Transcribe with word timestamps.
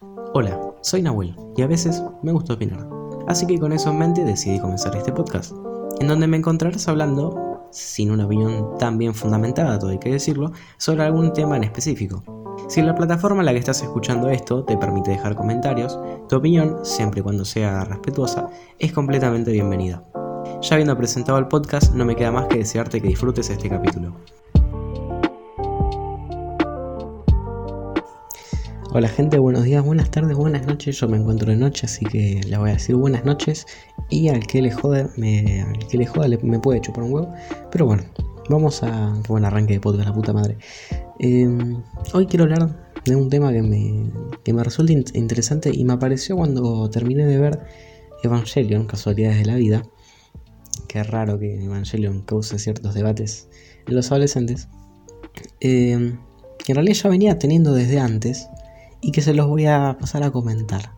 Hola, 0.00 0.60
soy 0.80 1.02
Nahuel 1.02 1.34
y 1.56 1.62
a 1.62 1.66
veces 1.66 2.02
me 2.22 2.30
gusta 2.30 2.54
opinar. 2.54 2.88
Así 3.26 3.46
que 3.46 3.58
con 3.58 3.72
eso 3.72 3.90
en 3.90 3.98
mente 3.98 4.24
decidí 4.24 4.60
comenzar 4.60 4.94
este 4.94 5.12
podcast, 5.12 5.52
en 5.98 6.06
donde 6.06 6.28
me 6.28 6.36
encontrarás 6.36 6.86
hablando, 6.86 7.66
sin 7.72 8.12
una 8.12 8.26
opinión 8.26 8.78
tan 8.78 8.96
bien 8.96 9.14
fundamentada, 9.14 9.78
todo 9.78 9.90
hay 9.90 9.98
que 9.98 10.12
decirlo, 10.12 10.52
sobre 10.76 11.02
algún 11.02 11.32
tema 11.32 11.56
en 11.56 11.64
específico. 11.64 12.22
Si 12.68 12.80
la 12.80 12.94
plataforma 12.94 13.40
en 13.40 13.46
la 13.46 13.52
que 13.52 13.58
estás 13.58 13.82
escuchando 13.82 14.28
esto 14.28 14.64
te 14.64 14.76
permite 14.76 15.10
dejar 15.10 15.34
comentarios, 15.34 15.98
tu 16.28 16.36
opinión, 16.36 16.78
siempre 16.84 17.20
y 17.20 17.22
cuando 17.24 17.44
sea 17.44 17.84
respetuosa, 17.84 18.48
es 18.78 18.92
completamente 18.92 19.50
bienvenida. 19.50 20.04
Ya 20.62 20.74
habiendo 20.74 20.96
presentado 20.96 21.38
el 21.38 21.48
podcast, 21.48 21.94
no 21.94 22.04
me 22.04 22.14
queda 22.14 22.30
más 22.30 22.46
que 22.46 22.58
desearte 22.58 23.00
que 23.00 23.08
disfrutes 23.08 23.50
este 23.50 23.68
capítulo. 23.68 24.14
Hola 28.98 29.08
gente, 29.08 29.38
buenos 29.38 29.62
días, 29.62 29.84
buenas 29.84 30.10
tardes, 30.10 30.36
buenas 30.36 30.66
noches. 30.66 30.98
Yo 30.98 31.06
me 31.06 31.16
encuentro 31.16 31.52
de 31.52 31.56
noche, 31.56 31.86
así 31.86 32.04
que 32.04 32.40
le 32.44 32.58
voy 32.58 32.70
a 32.70 32.72
decir 32.72 32.96
buenas 32.96 33.24
noches. 33.24 33.64
Y 34.10 34.26
al 34.26 34.44
que 34.44 34.60
le 34.60 34.72
jode, 34.72 35.06
me, 35.16 35.62
al 35.62 35.86
que 35.86 35.98
le 35.98 36.04
joda 36.04 36.26
me 36.42 36.58
puede 36.58 36.80
chupar 36.80 37.04
un 37.04 37.12
huevo. 37.12 37.32
Pero 37.70 37.86
bueno, 37.86 38.02
vamos 38.50 38.82
a. 38.82 39.14
Qué 39.22 39.28
buen 39.28 39.44
arranque 39.44 39.74
de 39.74 39.80
podcast, 39.80 40.08
la 40.08 40.12
puta 40.12 40.32
madre. 40.32 40.58
Em, 41.20 41.80
hoy 42.12 42.26
quiero 42.26 42.42
hablar 42.42 42.90
de 43.04 43.14
un 43.14 43.30
tema 43.30 43.52
que 43.52 43.62
me, 43.62 44.10
que 44.42 44.52
me 44.52 44.64
resulta 44.64 44.92
interesante 44.92 45.70
y 45.72 45.84
me 45.84 45.92
apareció 45.92 46.34
cuando 46.34 46.90
terminé 46.90 47.24
de 47.24 47.38
ver 47.38 47.60
Evangelion, 48.24 48.88
casualidades 48.88 49.38
de 49.38 49.44
la 49.44 49.54
vida. 49.54 49.84
Qué 50.88 51.04
raro 51.04 51.38
que 51.38 51.62
Evangelion 51.64 52.22
cause 52.22 52.58
ciertos 52.58 52.94
debates 52.94 53.48
en 53.86 53.94
los 53.94 54.10
adolescentes. 54.10 54.66
Que 55.60 55.92
en 55.92 56.18
realidad 56.66 56.96
ya 56.96 57.08
venía 57.10 57.38
teniendo 57.38 57.74
desde 57.74 58.00
antes 58.00 58.48
y 59.00 59.12
que 59.12 59.22
se 59.22 59.34
los 59.34 59.46
voy 59.46 59.66
a 59.66 59.96
pasar 60.00 60.22
a 60.22 60.30
comentar. 60.30 60.92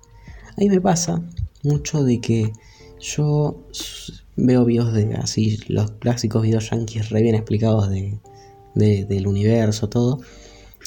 A 0.49 0.55
mí 0.57 0.69
me 0.69 0.81
pasa 0.81 1.23
mucho 1.63 2.03
de 2.05 2.21
que 2.21 2.53
yo 2.99 3.57
veo 4.37 4.65
videos 4.65 4.93
de 4.93 5.15
así, 5.15 5.59
los 5.69 5.91
clásicos 5.93 6.43
videos 6.43 6.71
yankees 6.71 7.11
re 7.11 7.23
bien 7.23 7.35
explicados 7.35 7.91
de, 7.91 8.19
del 8.75 9.27
universo, 9.27 9.89
todo. 9.89 10.21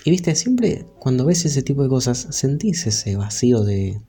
Y 0.05 0.11
viste, 0.11 0.35
siempre 0.35 0.85
cuando 0.99 1.25
ves 1.25 1.45
ese 1.45 1.63
tipo 1.63 1.83
de 1.83 1.89
cosas, 1.89 2.27
sentís 2.31 2.85
ese 2.87 3.15
vacío 3.15 3.63
de. 3.63 4.01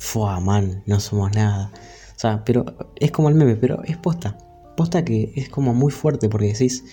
Fua, 0.00 0.38
man, 0.38 0.84
no 0.86 1.00
somos 1.00 1.34
nada. 1.34 1.72
O 2.16 2.18
sea, 2.20 2.44
pero 2.44 2.64
es 2.96 3.10
como 3.10 3.28
el 3.28 3.34
meme, 3.34 3.56
pero 3.56 3.82
es 3.82 3.96
posta. 3.96 4.38
Posta 4.76 5.04
que 5.04 5.32
es 5.34 5.48
como 5.48 5.74
muy 5.74 5.90
fuerte 5.90 6.28
porque 6.28 6.52
decís, 6.52 6.84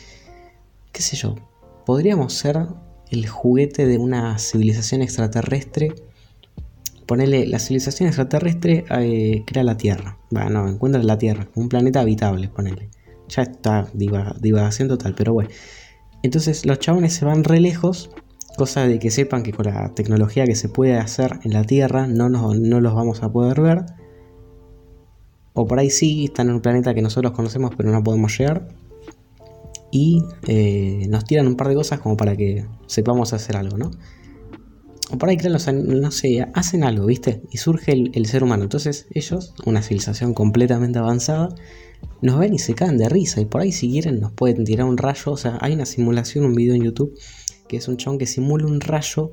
qué 0.92 1.04
sé 1.04 1.16
yo, 1.16 1.36
podríamos 1.86 2.34
ser 2.34 2.68
el 3.16 3.28
juguete 3.28 3.88
de 3.88 3.98
una 3.98 4.38
civilización 4.38 5.02
extraterrestre. 5.02 5.96
Ponele, 7.06 7.48
la 7.48 7.60
civilización 7.60 8.08
extraterrestre 8.08 8.86
eh, 8.90 9.44
crea 9.46 9.64
la 9.64 9.78
Tierra. 9.78 10.18
Bueno, 10.32 10.68
encuentra 10.68 11.02
la 11.02 11.18
Tierra, 11.18 11.48
un 11.56 11.70
planeta 11.70 12.02
habitable, 12.02 12.50
ponele. 12.50 12.90
Ya 13.30 13.44
está 13.44 13.88
divagación 13.94 14.88
total, 14.88 15.16
pero 15.16 15.34
bueno. 15.34 15.50
Entonces 16.24 16.66
los 16.66 16.80
chabones 16.80 17.14
se 17.14 17.26
van 17.26 17.44
re 17.44 17.60
lejos, 17.60 18.10
cosa 18.58 18.88
de 18.88 19.00
que 19.00 19.12
sepan 19.12 19.44
que 19.44 19.54
con 19.54 19.66
la 19.66 19.94
tecnología 19.94 20.46
que 20.46 20.56
se 20.56 20.70
puede 20.70 20.98
hacer 20.98 21.40
en 21.44 21.54
la 21.54 21.64
Tierra 21.64 22.08
no, 22.08 22.30
no 22.30 22.82
los 22.82 22.94
vamos 22.94 23.24
a 23.24 23.32
poder 23.32 23.62
ver. 23.62 23.86
O 25.54 25.66
por 25.66 25.80
ahí 25.80 25.90
sí, 25.90 26.26
están 26.26 26.50
en 26.50 26.56
un 26.56 26.62
planeta 26.62 26.94
que 26.94 27.02
nosotros 27.02 27.32
conocemos 27.32 27.72
pero 27.78 27.92
no 27.92 28.04
podemos 28.04 28.38
llegar 28.38 28.68
y 29.96 30.26
eh, 30.46 31.06
nos 31.08 31.24
tiran 31.24 31.48
un 31.48 31.56
par 31.56 31.70
de 31.70 31.76
cosas 31.76 32.02
como 32.02 32.18
para 32.18 32.36
que 32.36 32.66
sepamos 32.86 33.32
hacer 33.32 33.56
algo, 33.56 33.78
¿no? 33.78 33.92
O 35.10 35.18
por 35.18 35.30
ahí, 35.30 35.38
claro, 35.38 35.58
no 35.72 36.12
sé, 36.12 36.46
hacen 36.54 36.84
algo, 36.84 37.06
¿viste? 37.06 37.44
Y 37.50 37.60
surge 37.60 37.94
el, 37.94 38.26
ser 38.26 38.44
humano. 38.44 38.64
Entonces 38.64 39.08
ellos, 39.12 39.54
una 39.66 39.82
civilización 39.82 40.34
completamente 40.34 41.00
avanzada, 41.00 41.48
nos 42.22 42.38
ven 42.38 42.54
y 42.54 42.60
se 42.60 42.74
caen 42.74 42.98
de 42.98 43.08
risa. 43.08 43.40
Y 43.40 43.46
por 43.46 43.62
ahí 43.62 43.72
si 43.72 43.90
quieren 43.90 44.20
nos 44.20 44.34
pueden 44.34 44.66
tirar 44.66 44.86
un 44.86 44.98
rayo. 44.98 45.32
O 45.32 45.38
sea, 45.38 45.60
hay 45.62 45.72
una 45.72 45.86
simulación, 45.86 46.44
un 46.44 46.56
video 46.56 46.76
en 46.76 46.84
YouTube, 46.84 47.18
que 47.70 47.78
es 47.78 47.88
un 47.88 47.96
chabón 47.96 48.20
que 48.20 48.28
simula 48.28 48.66
un 48.66 48.82
rayo 48.82 49.32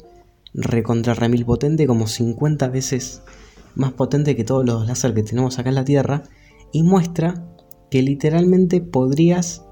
recontra 0.54 1.14
remil 1.14 1.44
potente, 1.44 1.88
como 1.88 2.06
50 2.06 2.68
veces 2.68 3.22
más 3.74 3.94
potente 3.94 4.36
que 4.36 4.44
todos 4.44 4.64
los 4.64 4.86
láser 4.86 5.12
que 5.12 5.24
tenemos 5.24 5.58
acá 5.58 5.70
en 5.70 5.74
la 5.74 5.84
Tierra. 5.84 6.22
Y 6.70 6.84
muestra 6.84 7.48
que 7.90 8.00
literalmente 8.00 8.80
podrías 8.80 9.64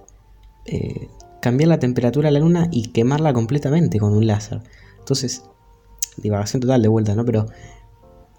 eh, 0.66 1.08
cambiar 1.40 1.68
la 1.68 1.78
temperatura 1.78 2.28
de 2.28 2.32
la 2.32 2.40
luna 2.40 2.68
y 2.70 2.88
quemarla 2.88 3.32
completamente 3.32 3.98
con 3.98 4.12
un 4.12 4.26
láser. 4.26 4.62
Entonces, 4.98 5.44
divagación 6.16 6.60
total 6.60 6.82
de 6.82 6.88
vuelta, 6.88 7.14
¿no? 7.14 7.24
Pero 7.24 7.46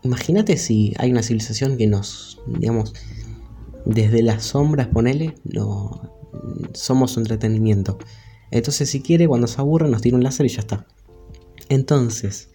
imagínate 0.04 0.58
si 0.58 0.94
hay 0.98 1.12
una 1.12 1.24
civilización 1.24 1.78
que 1.78 1.88
nos, 1.88 2.42
digamos, 2.48 2.94
desde 3.86 4.22
las 4.22 4.44
sombras, 4.44 4.88
ponele, 4.88 5.36
no, 5.44 6.12
somos 6.74 7.12
su 7.12 7.20
entretenimiento. 7.20 7.98
Entonces, 8.52 8.90
si 8.90 9.02
quiere, 9.02 9.28
cuando 9.28 9.48
se 9.48 9.60
aburre, 9.60 9.90
nos 9.90 10.02
tira 10.02 10.18
un 10.18 10.24
láser 10.24 10.46
y 10.46 10.50
ya 10.50 10.60
está. 10.60 10.86
Entonces, 11.70 12.50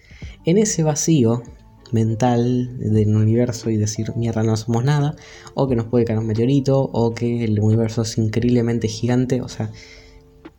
en 0.45 0.59
ese 0.59 0.83
vacío 0.83 1.43
mental 1.93 2.79
del 2.79 3.15
universo 3.15 3.71
y 3.71 3.77
decir, 3.77 4.13
mierda, 4.17 4.43
no 4.43 4.57
somos 4.57 4.85
nada, 4.85 5.17
o 5.55 5.69
que 5.69 5.77
nos 5.77 5.87
puede 5.87 6.05
caer 6.05 6.19
un 6.19 6.27
meteorito, 6.27 6.81
o 6.81 7.15
que 7.15 7.45
el 7.45 7.61
universo 7.61 8.03
es 8.03 8.19
increíblemente 8.19 8.89
gigante, 8.89 9.43
o 9.43 9.49
sea, 9.49 9.71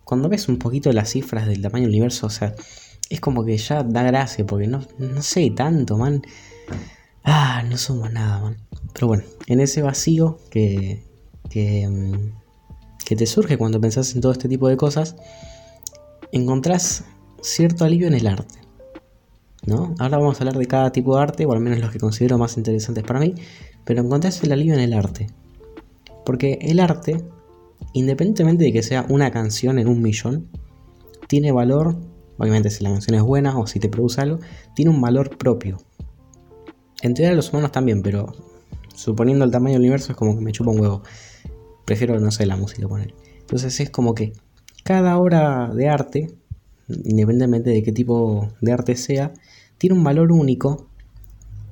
cuando 0.04 0.30
ves 0.30 0.48
un 0.48 0.58
poquito 0.58 0.92
las 0.94 1.10
cifras 1.10 1.48
del 1.48 1.62
tamaño 1.62 1.84
del 1.84 1.92
universo, 1.92 2.28
o 2.28 2.30
sea, 2.30 2.56
es 3.10 3.20
como 3.20 3.44
que 3.44 3.58
ya 3.58 3.84
da 3.84 4.04
gracia, 4.04 4.46
porque 4.46 4.68
no, 4.68 4.82
no 4.98 5.22
sé 5.22 5.52
tanto, 5.52 5.98
man. 5.98 6.22
Ah, 7.24 7.64
no 7.70 7.78
somos 7.78 8.12
nada, 8.12 8.40
man. 8.40 8.58
Pero 8.94 9.08
bueno, 9.08 9.24
en 9.48 9.60
ese 9.60 9.82
vacío 9.82 10.40
que, 10.50 11.04
que, 11.50 11.88
mm, 11.88 12.32
que 13.06 13.16
te 13.16 13.26
surge 13.26 13.58
cuando 13.58 13.82
pensás 13.82 14.16
en 14.16 14.22
todo 14.22 14.32
este 14.32 14.48
tipo 14.48 14.68
de 14.70 14.78
cosas, 14.78 15.16
encontrás 16.32 17.04
cierto 17.42 17.86
alivio 17.86 18.08
en 18.08 18.14
el 18.14 18.28
arte. 18.28 18.60
Ahora 19.70 20.18
vamos 20.18 20.40
a 20.40 20.44
hablar 20.44 20.58
de 20.58 20.66
cada 20.66 20.92
tipo 20.92 21.16
de 21.16 21.24
arte, 21.24 21.46
o 21.46 21.52
al 21.52 21.60
menos 21.60 21.80
los 21.80 21.92
que 21.92 22.00
considero 22.00 22.38
más 22.38 22.56
interesantes 22.56 23.04
para 23.04 23.20
mí, 23.20 23.36
pero 23.84 24.02
encontrás 24.02 24.42
el 24.44 24.52
alivio 24.52 24.74
en 24.74 24.80
el 24.80 24.94
arte. 24.94 25.28
Porque 26.26 26.58
el 26.62 26.80
arte, 26.80 27.24
independientemente 27.94 28.64
de 28.64 28.72
que 28.72 28.84
sea 28.84 29.06
una 29.10 29.32
canción 29.32 29.78
en 29.80 29.88
un 29.88 30.02
millón, 30.02 30.48
tiene 31.28 31.52
valor, 31.52 31.98
obviamente 32.38 32.70
si 32.70 32.84
la 32.84 32.92
canción 32.92 33.16
es 33.16 33.24
buena 33.24 33.58
o 33.58 33.68
si 33.68 33.80
te 33.80 33.90
produce 33.90 34.22
algo, 34.22 34.40
tiene 34.74 34.92
un 34.92 35.02
valor 35.02 35.38
propio. 35.38 35.78
En 37.02 37.14
teoría 37.14 37.36
los 37.36 37.52
humanos 37.52 37.72
también, 37.72 38.02
pero 38.02 38.34
suponiendo 38.96 39.44
el 39.44 39.52
tamaño 39.52 39.74
del 39.74 39.82
universo 39.82 40.14
es 40.14 40.18
como 40.18 40.36
que 40.36 40.44
me 40.44 40.52
chupa 40.54 40.72
un 40.72 40.80
huevo. 40.80 41.04
Prefiero, 41.86 42.20
no 42.20 42.32
sé, 42.32 42.46
la 42.46 42.56
música 42.56 42.88
poner. 42.88 43.14
Entonces 43.42 43.80
es 43.80 43.90
como 43.90 44.16
que 44.16 44.34
cada 44.84 45.18
obra 45.18 45.72
de 45.74 45.90
arte, 45.90 46.36
independientemente 46.88 47.70
de 47.70 47.84
qué 47.84 47.92
tipo 47.92 48.48
de 48.62 48.72
arte 48.72 48.96
sea, 48.96 49.34
tiene 49.78 49.96
un 49.96 50.04
valor 50.04 50.32
único 50.32 50.88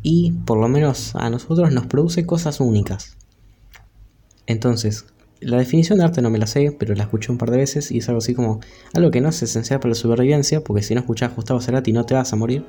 y 0.01 0.31
por 0.45 0.59
lo 0.59 0.67
menos 0.67 1.15
a 1.15 1.29
nosotros 1.29 1.71
nos 1.71 1.87
produce 1.87 2.25
cosas 2.25 2.59
únicas. 2.59 3.17
Entonces, 4.45 5.05
la 5.39 5.57
definición 5.57 5.99
de 5.99 6.05
arte 6.05 6.21
no 6.21 6.29
me 6.29 6.37
la 6.37 6.47
sé, 6.47 6.75
pero 6.77 6.93
la 6.95 7.03
escuché 7.03 7.31
un 7.31 7.37
par 7.37 7.51
de 7.51 7.57
veces 7.57 7.91
y 7.91 7.97
es 7.97 8.07
algo 8.07 8.19
así 8.19 8.33
como 8.33 8.59
algo 8.93 9.11
que 9.11 9.21
no 9.21 9.29
es 9.29 9.41
esencial 9.41 9.79
para 9.79 9.89
la 9.89 9.95
supervivencia, 9.95 10.63
porque 10.63 10.83
si 10.83 10.93
no 10.93 11.01
escuchas 11.01 11.31
a 11.31 11.35
Gustavo 11.35 11.61
Cerati 11.61 11.91
no 11.91 12.05
te 12.05 12.13
vas 12.13 12.31
a 12.33 12.35
morir, 12.35 12.65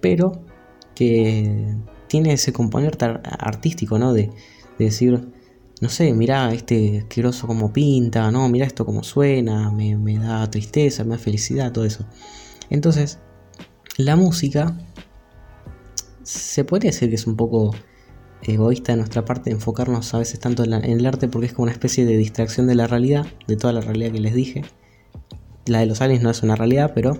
pero 0.00 0.40
que 0.94 1.74
tiene 2.08 2.32
ese 2.32 2.52
componente 2.52 3.04
artístico, 3.04 3.98
¿no? 3.98 4.12
De, 4.12 4.30
decir, 4.78 5.28
no 5.80 5.88
sé, 5.88 6.12
mira 6.12 6.52
este 6.52 6.98
asqueroso 6.98 7.46
como 7.46 7.72
pinta, 7.72 8.30
no, 8.30 8.48
mira 8.48 8.66
esto 8.66 8.84
como 8.84 9.02
suena, 9.02 9.70
me, 9.70 9.96
me 9.96 10.18
da 10.18 10.50
tristeza, 10.50 11.02
me 11.04 11.16
da 11.16 11.18
felicidad, 11.18 11.72
todo 11.72 11.84
eso. 11.84 12.04
Entonces, 12.68 13.18
la 13.96 14.16
música 14.16 14.76
se 16.22 16.64
podría 16.64 16.90
decir 16.90 17.08
que 17.08 17.14
es 17.14 17.26
un 17.26 17.36
poco 17.36 17.74
egoísta 18.42 18.92
de 18.92 18.98
nuestra 18.98 19.24
parte 19.24 19.50
enfocarnos 19.50 20.12
a 20.14 20.18
veces 20.18 20.38
tanto 20.40 20.64
en, 20.64 20.72
el 20.72 21.06
arte 21.06 21.28
porque 21.28 21.46
es 21.46 21.52
como 21.52 21.64
una 21.64 21.72
especie 21.72 22.04
de 22.04 22.16
distracción 22.16 22.66
de 22.66 22.74
la 22.74 22.86
realidad, 22.86 23.26
de 23.46 23.56
toda 23.56 23.72
la 23.72 23.80
realidad 23.80 24.12
que 24.12 24.20
les 24.20 24.34
dije. 24.34 24.64
La 25.66 25.80
de 25.80 25.86
los 25.86 26.00
aliens 26.00 26.22
no 26.22 26.30
es 26.30 26.42
una 26.42 26.56
realidad, 26.56 26.92
pero 26.94 27.18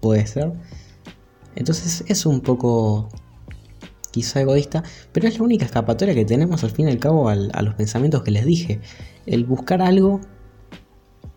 puede 0.00 0.26
ser. 0.26 0.52
Entonces 1.54 2.04
es 2.06 2.26
un 2.26 2.40
poco 2.40 3.08
quizá 4.10 4.40
egoísta, 4.40 4.82
pero 5.12 5.28
es 5.28 5.38
la 5.38 5.44
única 5.44 5.64
escapatoria 5.64 6.14
que 6.14 6.24
tenemos 6.24 6.64
al 6.64 6.70
fin 6.70 6.88
y 6.88 6.90
al 6.90 6.98
cabo 6.98 7.28
a 7.28 7.34
los 7.36 7.74
pensamientos 7.74 8.22
que 8.22 8.30
les 8.30 8.44
dije. 8.44 8.80
El 9.26 9.44
buscar 9.44 9.82
algo 9.82 10.20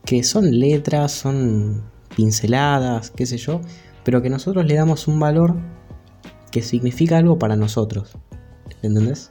que 0.06 0.24
son 0.24 0.60
letras, 0.60 1.12
son 1.12 1.84
pinceladas, 2.16 3.12
qué 3.12 3.26
sé 3.26 3.38
yo, 3.38 3.62
pero 4.10 4.24
que 4.24 4.32
nosotros 4.32 4.66
le 4.66 4.74
damos 4.74 5.08
un 5.08 5.20
valor 5.20 5.56
que 6.50 6.64
significa 6.64 7.20
algo 7.20 7.38
para 7.38 7.56
nosotros. 7.56 8.18
¿Entendés? 8.82 9.30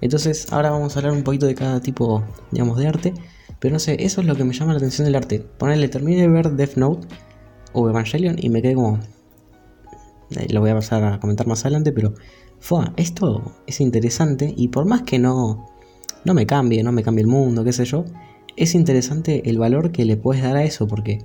Entonces, 0.00 0.50
ahora 0.50 0.70
vamos 0.70 0.96
a 0.96 1.00
hablar 1.00 1.12
un 1.12 1.22
poquito 1.22 1.44
de 1.44 1.54
cada 1.54 1.78
tipo, 1.82 2.24
digamos, 2.52 2.78
de 2.78 2.88
arte. 2.88 3.12
Pero 3.60 3.74
no 3.74 3.78
sé, 3.78 4.02
eso 4.02 4.22
es 4.22 4.26
lo 4.26 4.34
que 4.34 4.44
me 4.44 4.54
llama 4.54 4.72
la 4.72 4.78
atención 4.78 5.04
del 5.04 5.14
arte. 5.14 5.40
Ponerle, 5.40 5.88
terminé 5.88 6.22
de 6.22 6.28
ver 6.28 6.52
Death 6.52 6.76
Note 6.76 7.06
o 7.74 7.86
Evangelion 7.86 8.36
y 8.38 8.48
me 8.48 8.62
quedé 8.62 8.76
como. 8.76 8.98
eh, 10.38 10.46
lo 10.50 10.60
voy 10.60 10.70
a 10.70 10.74
pasar 10.74 11.04
a 11.04 11.20
comentar 11.20 11.46
más 11.46 11.60
adelante, 11.66 11.92
pero 11.92 12.14
fue, 12.60 12.86
esto 12.96 13.42
es 13.66 13.78
interesante 13.82 14.54
y 14.56 14.68
por 14.68 14.86
más 14.86 15.02
que 15.02 15.18
no, 15.18 15.68
no 16.24 16.32
me 16.32 16.46
cambie, 16.46 16.82
no 16.82 16.92
me 16.92 17.02
cambie 17.02 17.24
el 17.24 17.28
mundo, 17.28 17.62
qué 17.62 17.74
sé 17.74 17.84
yo, 17.84 18.06
es 18.56 18.74
interesante 18.74 19.50
el 19.50 19.58
valor 19.58 19.92
que 19.92 20.06
le 20.06 20.16
puedes 20.16 20.42
dar 20.42 20.56
a 20.56 20.64
eso, 20.64 20.88
porque 20.88 21.18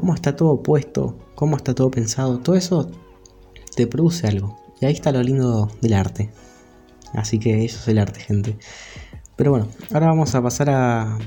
cómo 0.00 0.14
está 0.14 0.34
todo 0.34 0.62
puesto, 0.62 1.14
cómo 1.34 1.58
está 1.58 1.74
todo 1.74 1.90
pensado, 1.90 2.38
todo 2.38 2.56
eso 2.56 2.90
te 3.76 3.86
produce 3.86 4.26
algo. 4.26 4.58
Y 4.80 4.86
ahí 4.86 4.94
está 4.94 5.12
lo 5.12 5.22
lindo 5.22 5.70
del 5.82 5.92
arte. 5.92 6.30
Así 7.12 7.38
que 7.38 7.66
eso 7.66 7.78
es 7.80 7.88
el 7.88 7.98
arte, 7.98 8.18
gente. 8.20 8.56
Pero 9.36 9.50
bueno, 9.50 9.68
ahora 9.92 10.06
vamos 10.06 10.34
a 10.34 10.42
pasar 10.42 10.70
a, 10.70 11.18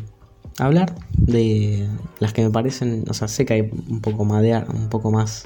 hablar 0.57 0.95
de 1.15 1.87
las 2.17 2.33
que 2.33 2.41
me 2.41 2.49
parecen, 2.49 3.05
o 3.07 3.13
sea, 3.13 3.27
sé 3.27 3.45
que 3.45 3.53
hay 3.53 3.61
un 3.61 4.01
poco 4.01 4.25
más 4.25 4.41
de, 4.41 4.55
un 4.57 4.89
poco 4.89 5.11
más 5.11 5.43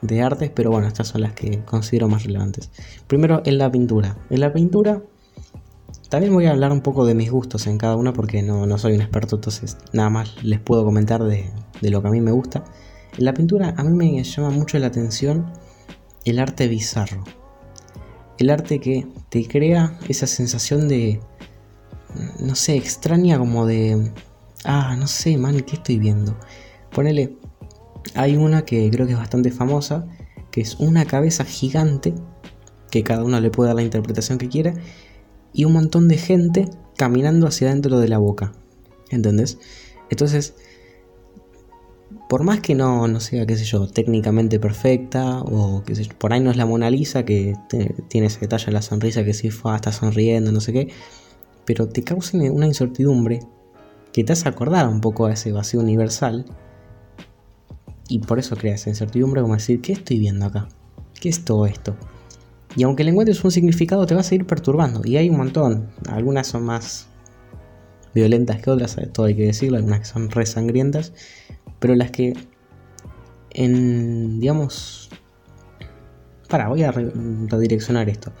de 0.00 0.22
artes, 0.22 0.52
pero 0.54 0.70
bueno, 0.70 0.86
estas 0.86 1.08
son 1.08 1.22
las 1.22 1.32
que 1.32 1.64
considero 1.64 2.06
más 2.08 2.22
relevantes. 2.22 2.70
Primero, 3.08 3.42
en 3.44 3.58
la 3.58 3.72
pintura. 3.72 4.18
En 4.30 4.38
la 4.38 4.52
pintura 4.52 5.02
también 6.10 6.32
voy 6.32 6.46
a 6.46 6.52
hablar 6.52 6.70
un 6.70 6.82
poco 6.82 7.06
de 7.06 7.16
mis 7.16 7.32
gustos 7.32 7.66
en 7.66 7.76
cada 7.76 7.96
una 7.96 8.12
porque 8.12 8.40
no, 8.44 8.66
no 8.66 8.78
soy 8.78 8.94
un 8.94 9.00
experto, 9.00 9.34
entonces 9.34 9.78
nada 9.92 10.10
más 10.10 10.44
les 10.44 10.60
puedo 10.60 10.84
comentar 10.84 11.24
de, 11.24 11.50
de 11.82 11.90
lo 11.90 12.00
que 12.00 12.08
a 12.08 12.10
mí 12.10 12.22
me 12.22 12.32
gusta. 12.32 12.64
En 13.18 13.26
la 13.26 13.34
pintura 13.34 13.74
a 13.76 13.84
mí 13.84 13.92
me 13.92 14.24
llama 14.24 14.50
mucho 14.50 14.78
la 14.78 14.86
atención 14.86 15.52
el 16.24 16.38
arte 16.38 16.68
bizarro. 16.68 17.24
El 18.38 18.48
arte 18.48 18.80
que 18.80 19.06
te 19.28 19.46
crea 19.46 19.98
esa 20.08 20.26
sensación 20.26 20.88
de, 20.88 21.20
no 22.40 22.54
sé, 22.54 22.76
extraña 22.76 23.38
como 23.38 23.66
de 23.66 24.12
Ah, 24.64 24.94
no 24.96 25.08
sé, 25.08 25.36
man, 25.38 25.60
¿qué 25.62 25.74
estoy 25.74 25.98
viendo? 25.98 26.36
Ponele, 26.92 27.36
hay 28.14 28.36
una 28.36 28.64
que 28.64 28.88
creo 28.90 29.06
que 29.06 29.12
es 29.12 29.18
bastante 29.18 29.50
famosa, 29.50 30.06
que 30.52 30.60
es 30.60 30.76
una 30.76 31.04
cabeza 31.04 31.44
gigante, 31.44 32.14
que 32.90 33.02
cada 33.02 33.24
uno 33.24 33.40
le 33.40 33.50
puede 33.50 33.68
dar 33.68 33.76
la 33.76 33.82
interpretación 33.82 34.38
que 34.38 34.48
quiera, 34.48 34.74
y 35.52 35.64
un 35.64 35.72
montón 35.72 36.06
de 36.06 36.16
gente 36.16 36.68
caminando 36.96 37.48
hacia 37.48 37.68
adentro 37.68 37.98
de 37.98 38.06
la 38.06 38.18
boca. 38.18 38.52
¿Entendés? 39.10 39.58
Entonces, 40.10 40.54
por 42.32 42.44
más 42.44 42.60
que 42.60 42.74
no, 42.74 43.08
no 43.08 43.20
sea, 43.20 43.44
qué 43.44 43.58
sé 43.58 43.64
yo, 43.64 43.86
técnicamente 43.86 44.58
perfecta, 44.58 45.40
o 45.42 45.82
que 45.84 45.94
sé 45.94 46.08
por 46.16 46.32
ahí 46.32 46.40
no 46.40 46.50
es 46.50 46.56
la 46.56 46.64
Mona 46.64 46.88
Lisa, 46.88 47.26
que 47.26 47.54
tiene 48.08 48.28
ese 48.28 48.40
detalle 48.40 48.68
en 48.68 48.72
la 48.72 48.80
sonrisa 48.80 49.22
que 49.22 49.34
sí 49.34 49.50
fue, 49.50 49.76
está 49.76 49.92
sonriendo, 49.92 50.50
no 50.50 50.62
sé 50.62 50.72
qué, 50.72 50.88
pero 51.66 51.90
te 51.90 52.02
causa 52.02 52.38
una 52.38 52.66
incertidumbre 52.66 53.40
que 54.14 54.24
te 54.24 54.32
hace 54.32 54.48
acordar 54.48 54.88
un 54.88 55.02
poco 55.02 55.26
a 55.26 55.32
ese 55.34 55.52
vacío 55.52 55.80
universal. 55.80 56.46
Y 58.08 58.20
por 58.20 58.38
eso 58.38 58.56
crea 58.56 58.76
esa 58.76 58.88
incertidumbre 58.88 59.42
como 59.42 59.52
decir, 59.52 59.82
¿qué 59.82 59.92
estoy 59.92 60.18
viendo 60.18 60.46
acá? 60.46 60.70
¿Qué 61.20 61.28
es 61.28 61.44
todo 61.44 61.66
esto? 61.66 61.96
Y 62.76 62.84
aunque 62.84 63.04
le 63.04 63.10
encuentres 63.10 63.44
un 63.44 63.50
significado, 63.50 64.06
te 64.06 64.14
vas 64.14 64.32
a 64.32 64.34
ir 64.34 64.46
perturbando. 64.46 65.02
Y 65.04 65.18
hay 65.18 65.28
un 65.28 65.36
montón. 65.36 65.90
Algunas 66.08 66.46
son 66.46 66.62
más 66.62 67.08
violentas 68.14 68.62
que 68.62 68.70
otras, 68.70 68.96
todo 69.12 69.26
hay 69.26 69.36
que 69.36 69.44
decirlo. 69.44 69.76
Algunas 69.76 69.98
que 69.98 70.06
son 70.06 70.30
re 70.30 70.46
sangrientas. 70.46 71.12
Pero 71.82 71.96
las 71.96 72.12
que 72.12 72.34
en, 73.50 74.38
digamos... 74.38 75.10
Para, 76.48 76.68
voy 76.68 76.84
a 76.84 76.92
redireccionar 76.92 78.08
esto. 78.08 78.32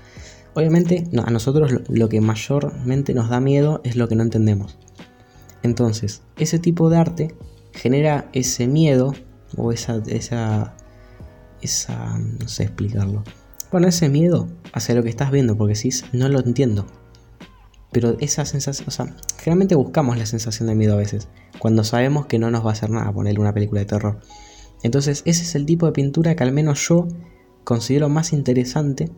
Obviamente 0.54 1.08
a 1.24 1.30
nosotros 1.30 1.72
lo 1.88 2.08
que 2.08 2.20
mayormente 2.20 3.14
nos 3.14 3.28
da 3.28 3.40
miedo 3.40 3.80
es 3.84 3.96
lo 3.96 4.06
que 4.06 4.14
no 4.14 4.22
entendemos. 4.22 4.78
Entonces, 5.64 6.22
ese 6.36 6.60
tipo 6.60 6.88
de 6.88 6.98
arte 6.98 7.34
genera 7.72 8.28
ese 8.32 8.68
miedo 8.68 9.12
o 9.56 9.72
esa, 9.72 10.00
esa, 10.06 10.76
esa, 11.62 12.18
no 12.18 12.46
sé 12.46 12.62
explicarlo. 12.64 13.24
Bueno, 13.72 13.88
ese 13.88 14.08
miedo 14.08 14.46
hacia 14.72 14.94
lo 14.94 15.02
que 15.02 15.08
estás 15.08 15.32
viendo, 15.32 15.56
porque 15.56 15.74
si 15.74 15.90
no 16.12 16.28
lo 16.28 16.38
entiendo. 16.40 16.86
Pero 17.90 18.16
esa 18.20 18.44
sensación, 18.44 18.86
o 18.88 18.90
sea, 18.92 19.16
generalmente 19.38 19.74
buscamos 19.74 20.16
la 20.16 20.26
sensación 20.26 20.68
de 20.68 20.76
miedo 20.76 20.94
a 20.94 20.98
veces, 20.98 21.28
cuando 21.62 21.84
sabemos 21.84 22.26
que 22.26 22.40
no 22.40 22.50
nos 22.50 22.66
va 22.66 22.70
a 22.70 22.72
hacer 22.72 22.90
nada 22.90 23.12
ponerle 23.12 23.38
una 23.38 23.54
película 23.54 23.82
de 23.82 23.86
terror. 23.86 24.18
Entonces, 24.82 25.22
ese 25.26 25.44
es 25.44 25.54
el 25.54 25.64
tipo 25.64 25.86
de 25.86 25.92
pintura 25.92 26.34
que 26.34 26.42
al 26.42 26.50
menos 26.50 26.84
yo 26.88 27.06
considero 27.62 28.08
más 28.08 28.32
interesante 28.32 29.12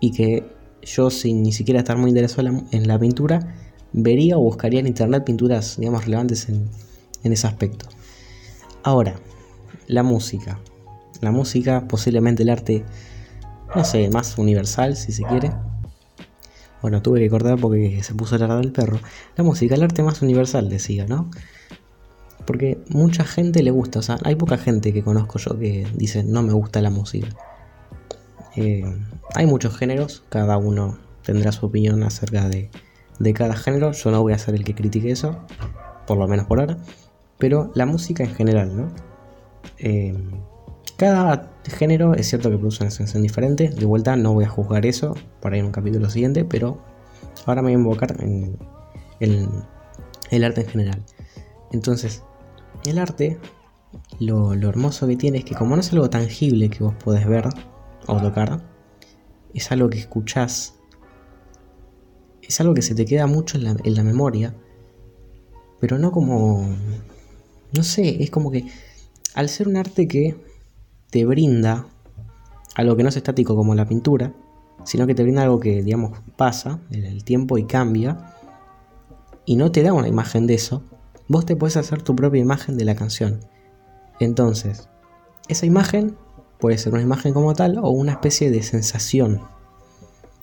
y 0.00 0.12
que 0.12 0.50
yo, 0.80 1.10
sin 1.10 1.42
ni 1.42 1.52
siquiera 1.52 1.80
estar 1.80 1.98
muy 1.98 2.08
interesado 2.08 2.48
en 2.70 2.88
la 2.88 2.98
pintura, 2.98 3.56
vería 3.92 4.38
o 4.38 4.40
buscaría 4.40 4.80
en 4.80 4.86
internet 4.86 5.24
pinturas, 5.24 5.76
digamos, 5.76 6.06
relevantes 6.06 6.48
en, 6.48 6.70
ese 7.24 7.46
aspecto. 7.46 7.90
Ahora, 8.82 9.16
la 9.86 10.02
música. 10.02 10.58
La 11.20 11.30
música, 11.30 11.86
posiblemente 11.86 12.42
el 12.42 12.48
arte, 12.48 12.86
no 13.76 13.84
sé, 13.84 14.08
más 14.08 14.38
universal, 14.38 14.96
si 14.96 15.12
se 15.12 15.24
quiere. 15.24 15.52
Bueno, 16.84 17.00
tuve 17.00 17.18
que 17.20 17.30
cortar 17.30 17.58
porque 17.58 18.02
se 18.02 18.14
puso 18.14 18.36
la 18.36 18.56
del 18.56 18.70
perro. 18.70 19.00
La 19.36 19.42
música, 19.42 19.74
el 19.74 19.82
arte 19.82 20.02
más 20.02 20.20
universal, 20.20 20.68
decía, 20.68 21.06
¿no? 21.06 21.30
Porque 22.44 22.76
mucha 22.90 23.24
gente 23.24 23.62
le 23.62 23.70
gusta, 23.70 24.00
o 24.00 24.02
sea, 24.02 24.18
hay 24.22 24.36
poca 24.36 24.58
gente 24.58 24.92
que 24.92 25.02
conozco 25.02 25.38
yo 25.38 25.58
que 25.58 25.86
dice 25.94 26.24
no 26.24 26.42
me 26.42 26.52
gusta 26.52 26.82
la 26.82 26.90
música. 26.90 27.28
Eh, 28.54 28.84
hay 29.34 29.46
muchos 29.46 29.74
géneros, 29.74 30.24
cada 30.28 30.58
uno 30.58 30.98
tendrá 31.22 31.52
su 31.52 31.64
opinión 31.64 32.02
acerca 32.02 32.50
de, 32.50 32.68
de 33.18 33.32
cada 33.32 33.56
género. 33.56 33.92
Yo 33.92 34.10
no 34.10 34.20
voy 34.20 34.34
a 34.34 34.38
ser 34.38 34.54
el 34.54 34.64
que 34.64 34.74
critique 34.74 35.10
eso, 35.10 35.38
por 36.06 36.18
lo 36.18 36.28
menos 36.28 36.44
por 36.44 36.60
ahora. 36.60 36.76
Pero 37.38 37.72
la 37.74 37.86
música 37.86 38.24
en 38.24 38.34
general, 38.34 38.76
¿no? 38.76 38.92
Eh, 39.78 40.14
cada 40.98 41.53
género 41.70 42.14
es 42.14 42.28
cierto 42.28 42.50
que 42.50 42.58
produce 42.58 42.82
una 42.82 42.90
sensación 42.90 43.22
diferente. 43.22 43.68
De 43.68 43.86
vuelta 43.86 44.16
no 44.16 44.32
voy 44.34 44.44
a 44.44 44.48
juzgar 44.48 44.86
eso 44.86 45.14
para 45.40 45.56
ir 45.56 45.60
en 45.60 45.66
un 45.66 45.72
capítulo 45.72 46.08
siguiente, 46.10 46.44
pero 46.44 46.82
ahora 47.46 47.62
me 47.62 47.66
voy 47.66 47.72
a 47.72 47.78
invocar 47.78 48.16
en 48.22 48.58
el, 49.20 50.44
arte 50.44 50.62
en 50.62 50.66
general. 50.66 51.02
Entonces, 51.72 52.22
el 52.84 52.98
arte, 52.98 53.38
lo, 54.20 54.54
lo, 54.54 54.68
hermoso 54.68 55.06
que 55.06 55.16
tiene 55.16 55.38
es 55.38 55.44
que 55.44 55.54
como 55.54 55.74
no 55.74 55.80
es 55.80 55.92
algo 55.92 56.10
tangible 56.10 56.68
que 56.68 56.84
vos 56.84 56.94
podés 57.02 57.26
ver 57.26 57.48
o 58.06 58.20
tocar, 58.20 58.60
es 59.54 59.70
algo 59.72 59.88
que 59.88 59.98
escuchás 59.98 60.74
es 62.48 62.60
algo 62.60 62.74
que 62.74 62.82
se 62.82 62.94
te 62.94 63.04
queda 63.04 63.26
mucho 63.26 63.58
en 63.58 63.94
la, 63.94 64.02
memoria, 64.02 64.54
pero 65.80 65.98
no 65.98 66.12
como, 66.12 66.68
no 67.72 67.82
sé, 67.82 68.22
es 68.22 68.30
como 68.30 68.50
que 68.50 68.66
al 69.34 69.48
ser 69.48 69.68
un 69.68 69.76
arte 69.76 70.06
que 70.06 70.36
te 71.14 71.24
brinda 71.24 71.86
algo 72.74 72.96
que 72.96 73.04
no 73.04 73.08
es 73.08 73.16
estático 73.16 73.54
como 73.54 73.76
la 73.76 73.86
pintura, 73.86 74.34
sino 74.82 75.06
que 75.06 75.14
te 75.14 75.22
brinda 75.22 75.44
algo 75.44 75.60
que, 75.60 75.80
digamos, 75.80 76.18
pasa 76.36 76.80
en 76.90 77.04
el 77.04 77.22
tiempo 77.22 77.56
y 77.56 77.66
cambia, 77.66 78.34
y 79.46 79.54
no 79.54 79.70
te 79.70 79.84
da 79.84 79.92
una 79.92 80.08
imagen 80.08 80.48
de 80.48 80.54
eso, 80.54 80.82
vos 81.28 81.46
te 81.46 81.54
puedes 81.54 81.76
hacer 81.76 82.02
tu 82.02 82.16
propia 82.16 82.40
imagen 82.40 82.76
de 82.76 82.84
la 82.84 82.96
canción. 82.96 83.40
Entonces, 84.18 84.88
esa 85.48 85.66
imagen 85.66 86.16
puede 86.58 86.78
ser 86.78 86.92
una 86.92 87.02
imagen 87.02 87.32
como 87.32 87.54
tal 87.54 87.78
o 87.78 87.90
una 87.90 88.10
especie 88.10 88.50
de 88.50 88.64
sensación 88.64 89.40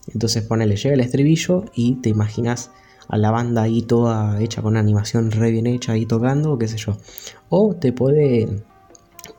entonces 0.08 0.44
ponele, 0.44 0.76
llega 0.76 0.94
el 0.94 1.02
estribillo 1.02 1.66
y 1.76 1.96
te 1.96 2.10
imaginas 2.10 2.72
a 3.08 3.18
la 3.18 3.32
banda 3.32 3.64
ahí 3.64 3.82
toda 3.82 4.42
hecha 4.42 4.62
con 4.62 4.72
una 4.72 4.80
animación 4.80 5.32
re 5.32 5.52
bien 5.52 5.68
hecha 5.68 5.94
ahí 5.94 6.06
tocando, 6.06 6.54
o 6.54 6.58
qué 6.58 6.68
sé 6.68 6.78
yo. 6.78 6.98
O 7.50 7.76
te 7.76 7.94
puede 7.94 8.64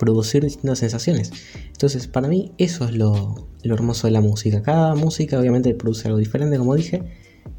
producir 0.03 0.43
distintas 0.43 0.81
sensaciones. 0.81 1.31
Entonces, 1.69 2.09
para 2.09 2.27
mí, 2.27 2.51
eso 2.59 2.87
es 2.87 2.97
lo, 2.97 3.47
hermoso 3.63 4.09
de 4.09 4.11
la 4.11 4.21
música. 4.21 4.61
Cada 4.61 4.97
música, 4.97 5.39
obviamente, 5.39 5.73
produce 5.75 6.09
algo 6.09 6.19
diferente, 6.19 6.59
como 6.59 6.75
dije, 6.75 7.05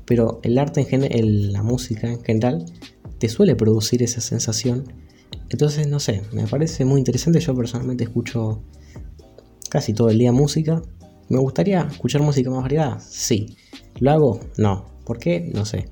pero 0.04 0.42
el 0.44 0.58
arte 0.58 0.82
en 0.82 0.88
general, 0.88 1.54
la 1.54 1.64
música 1.64 2.12
en 2.12 2.22
general, 2.22 2.66
te 3.18 3.30
suele 3.30 3.56
producir 3.56 4.04
esa 4.04 4.20
sensación. 4.20 4.84
Entonces, 5.52 5.88
no 5.88 6.02
sé, 6.02 6.22
me 6.34 6.46
parece 6.46 6.84
muy 6.84 7.00
interesante. 7.00 7.40
Yo 7.40 7.56
personalmente 7.56 8.04
escucho 8.04 8.62
casi 9.70 9.94
todo 9.94 10.10
el 10.10 10.18
día 10.18 10.34
música, 10.34 10.82
¿Me 11.30 11.40
gustaría 11.40 11.88
escuchar 11.90 12.22
música 12.22 12.50
más 12.50 12.64
variada? 12.64 13.00
Sí. 13.00 13.56
¿Lo 14.02 14.12
hago? 14.12 14.40
No. 14.58 14.86
¿Por 15.06 15.18
qué? 15.18 15.50
No 15.54 15.64
sé. 15.64 15.88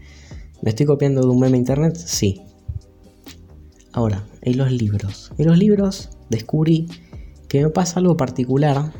¿Me 0.61 0.71
estoy 0.71 0.85
copiando 0.85 1.21
de 1.21 1.27
un 1.27 1.39
meme 1.39 1.57
internet? 1.57 1.95
Sí. 1.95 2.41
Ahora, 3.93 4.27
en 4.41 4.57
los 4.57 4.69
libros. 4.69 5.31
En 5.37 5.47
los 5.47 5.57
libros 5.57 6.09
descubrí 6.31 6.87
que 7.47 7.63
me 7.63 7.69
pasa 7.69 7.99
algo 7.99 8.17
particular, 8.17 8.91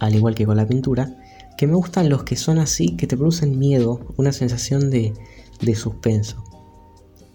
al 0.00 0.14
igual 0.14 0.34
que 0.34 0.46
con 0.46 0.56
la 0.56 0.66
pintura, 0.66 1.16
que 1.56 1.66
me 1.66 1.74
gustan 1.74 2.08
los 2.08 2.24
que 2.24 2.34
son 2.34 2.58
así, 2.58 2.96
que 2.96 3.06
te 3.06 3.16
producen 3.16 3.58
miedo, 3.58 4.00
una 4.16 4.32
sensación 4.32 4.90
de, 4.90 5.12
de 5.60 5.74
suspenso. 5.76 6.42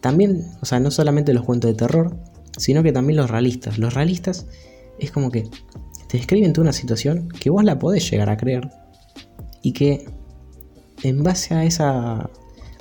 También, 0.01 0.45
o 0.61 0.65
sea, 0.65 0.79
no 0.79 0.91
solamente 0.91 1.33
los 1.33 1.45
cuentos 1.45 1.71
de 1.71 1.77
terror, 1.77 2.17
sino 2.57 2.83
que 2.83 2.91
también 2.91 3.17
los 3.17 3.29
realistas. 3.29 3.77
Los 3.77 3.93
realistas 3.93 4.47
es 4.99 5.11
como 5.11 5.31
que 5.31 5.43
te 6.07 6.17
describen 6.17 6.53
una 6.59 6.73
situación 6.73 7.29
que 7.29 7.49
vos 7.49 7.63
la 7.63 7.77
podés 7.79 8.09
llegar 8.09 8.29
a 8.29 8.37
creer 8.37 8.69
y 9.61 9.73
que 9.73 10.05
en 11.03 11.23
base 11.23 11.53
a 11.53 11.63
esa, 11.65 12.15
a 12.21 12.29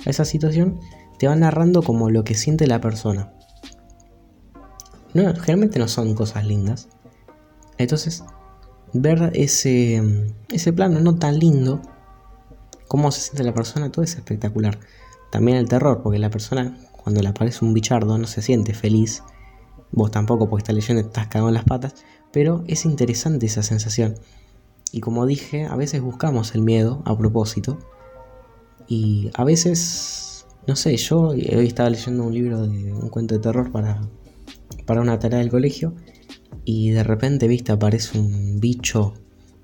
esa 0.05 0.25
situación 0.25 0.79
te 1.19 1.27
van 1.27 1.41
narrando 1.41 1.83
como 1.83 2.09
lo 2.09 2.23
que 2.23 2.33
siente 2.33 2.65
la 2.65 2.81
persona. 2.81 3.36
No, 5.13 5.23
generalmente 5.33 5.79
no 5.79 5.87
son 5.87 6.13
cosas 6.13 6.45
lindas, 6.45 6.89
Entonces, 7.77 8.23
ver 8.93 9.31
ese, 9.33 10.01
ese 10.49 10.73
plano 10.73 10.99
no 10.99 11.15
tan 11.15 11.39
lindo, 11.39 11.81
cómo 12.87 13.11
se 13.11 13.21
siente 13.21 13.43
la 13.43 13.53
persona, 13.53 13.91
todo 13.91 14.03
es 14.03 14.15
espectacular. 14.15 14.79
También 15.31 15.57
el 15.57 15.67
terror, 15.67 16.01
porque 16.01 16.19
la 16.19 16.29
persona 16.29 16.77
cuando 17.07 17.21
le 17.21 17.29
aparece 17.29 17.63
un 17.63 17.73
bichardo 17.73 18.17
no 18.17 18.27
se 18.27 18.41
siente 18.41 18.73
feliz. 18.73 19.23
Vos 19.91 20.11
tampoco, 20.11 20.49
porque 20.49 20.63
estás 20.63 20.75
leyendo 20.75 21.01
estás 21.01 21.27
cagado 21.27 21.49
en 21.49 21.55
las 21.55 21.63
patas. 21.63 21.95
Pero 22.31 22.63
es 22.67 22.85
interesante 22.85 23.45
esa 23.45 23.63
sensación. 23.63 24.15
Y 24.91 25.01
como 25.01 25.25
dije, 25.25 25.65
a 25.65 25.75
veces 25.75 26.01
buscamos 26.01 26.55
el 26.55 26.61
miedo 26.61 27.01
a 27.05 27.17
propósito. 27.17 27.77
Y 28.87 29.31
a 29.35 29.43
veces, 29.43 30.45
no 30.65 30.75
sé, 30.75 30.95
yo 30.97 31.29
hoy 31.29 31.67
estaba 31.67 31.89
leyendo 31.89 32.23
un 32.23 32.33
libro 32.33 32.67
de 32.67 32.93
un 32.93 33.09
cuento 33.09 33.35
de 33.35 33.41
terror 33.41 33.71
para, 33.71 34.01
para 34.85 35.01
una 35.01 35.19
tarea 35.19 35.39
del 35.39 35.49
colegio. 35.49 35.95
Y 36.65 36.91
de 36.91 37.03
repente, 37.03 37.47
viste, 37.47 37.71
aparece 37.71 38.19
un 38.19 38.59
bicho 38.59 39.13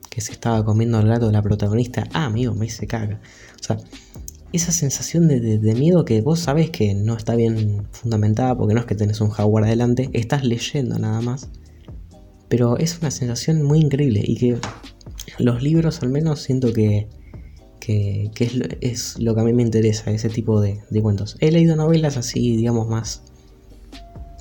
que 0.10 0.22
se 0.22 0.32
estaba 0.32 0.64
comiendo 0.64 0.98
al 0.98 1.08
gato 1.08 1.28
de 1.28 1.34
la 1.34 1.42
protagonista. 1.42 2.08
Ah, 2.14 2.26
amigo, 2.26 2.54
me 2.54 2.68
hice 2.68 2.88
caga. 2.88 3.20
O 3.60 3.64
sea, 3.64 3.78
esa 4.54 4.72
sensación 4.72 5.28
de, 5.28 5.76
miedo 5.76 6.06
que 6.06 6.22
vos 6.22 6.40
sabés 6.40 6.70
que 6.70 6.94
no 6.94 7.18
está 7.18 7.36
bien 7.36 7.88
fundamentada 7.92 8.56
porque 8.56 8.76
no 8.76 8.80
es 8.80 8.86
que 8.86 8.94
tenés 8.94 9.20
un 9.20 9.30
jaguar 9.30 9.64
adelante, 9.64 10.12
estás 10.14 10.46
leyendo 10.46 11.00
nada 11.00 11.22
más. 11.22 11.50
Pero 12.50 12.78
es 12.78 13.00
una 13.00 13.10
sensación 13.10 13.64
muy 13.64 13.80
increíble 13.80 14.22
y 14.24 14.38
que 14.38 14.60
los 15.40 15.64
libros 15.64 16.04
al 16.04 16.10
menos 16.10 16.42
siento 16.42 16.72
que, 16.72 17.10
que, 17.80 18.32
es, 18.82 19.20
lo, 19.20 19.34
que 19.34 19.42
a 19.42 19.44
mí 19.44 19.54
me 19.54 19.64
interesa, 19.64 20.12
ese 20.12 20.30
tipo 20.30 20.62
de, 20.62 20.80
cuentos. 21.02 21.36
He 21.40 21.52
leído 21.52 21.76
novelas 21.76 22.18
así, 22.18 22.56
digamos, 22.56 22.88
más, 22.88 23.24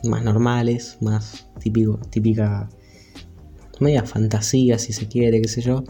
más 0.04 0.22
normales, 0.22 0.98
más 1.00 1.46
típico, 1.60 1.98
típica, 2.10 2.68
media 3.80 4.04
fantasía 4.04 4.78
si 4.78 4.92
se 4.92 5.08
quiere, 5.08 5.40
qué 5.40 5.48
sé 5.48 5.62
yo. 5.62 5.84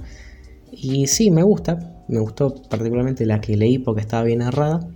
Y 0.71 1.07
sí, 1.07 1.31
me 1.31 1.43
gusta, 1.43 2.05
me 2.09 2.21
gustó 2.21 2.55
particularmente 2.69 3.27
la 3.27 3.41
que 3.41 3.57
leí 3.57 3.79
porque 3.79 4.01
estaba 4.01 4.25
bien 4.25 4.41
narrada, 4.41 4.89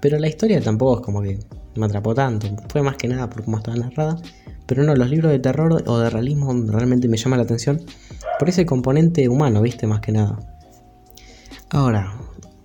pero 0.00 0.18
la 0.18 0.28
historia 0.28 0.60
tampoco 0.60 1.00
es 1.00 1.04
como 1.04 1.22
que 1.22 1.38
me 1.76 1.86
atrapó 1.86 2.14
tanto, 2.14 2.48
fue 2.68 2.82
más 2.82 2.96
que 2.96 3.08
nada 3.08 3.30
por 3.30 3.44
cómo 3.44 3.58
estaba 3.58 3.76
narrada, 3.76 4.20
pero 4.66 4.82
no, 4.82 4.94
los 4.94 5.08
libros 5.08 5.30
de 5.32 5.38
terror 5.38 5.82
o 5.86 5.98
de 5.98 6.10
realismo 6.10 6.52
realmente 6.66 7.08
me 7.08 7.16
llaman 7.16 7.38
la 7.38 7.44
atención 7.44 7.80
por 8.38 8.48
ese 8.48 8.66
componente 8.66 9.28
humano, 9.28 9.62
viste, 9.62 9.86
más 9.86 10.00
que 10.00 10.12
nada. 10.12 10.38
Ahora, 11.70 12.12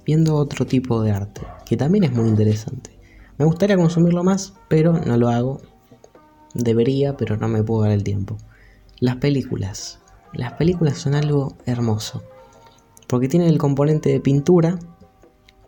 viendo 0.05 0.35
otro 0.35 0.65
tipo 0.65 1.01
de 1.01 1.11
arte, 1.11 1.41
que 1.65 1.77
también 1.77 2.05
es 2.05 2.13
muy 2.13 2.27
interesante. 2.27 2.92
Me 3.37 3.45
gustaría 3.45 3.77
consumirlo 3.77 4.23
más, 4.23 4.53
pero 4.67 4.93
no 4.93 5.17
lo 5.17 5.29
hago. 5.29 5.61
Debería, 6.53 7.17
pero 7.17 7.35
no 7.37 7.47
me 7.47 7.63
puedo 7.63 7.83
dar 7.83 7.91
el 7.91 8.03
tiempo. 8.03 8.37
Las 8.99 9.15
películas. 9.17 9.99
Las 10.33 10.53
películas 10.53 10.97
son 10.97 11.15
algo 11.15 11.55
hermoso, 11.65 12.23
porque 13.07 13.27
tienen 13.27 13.49
el 13.49 13.57
componente 13.57 14.09
de 14.09 14.19
pintura, 14.19 14.79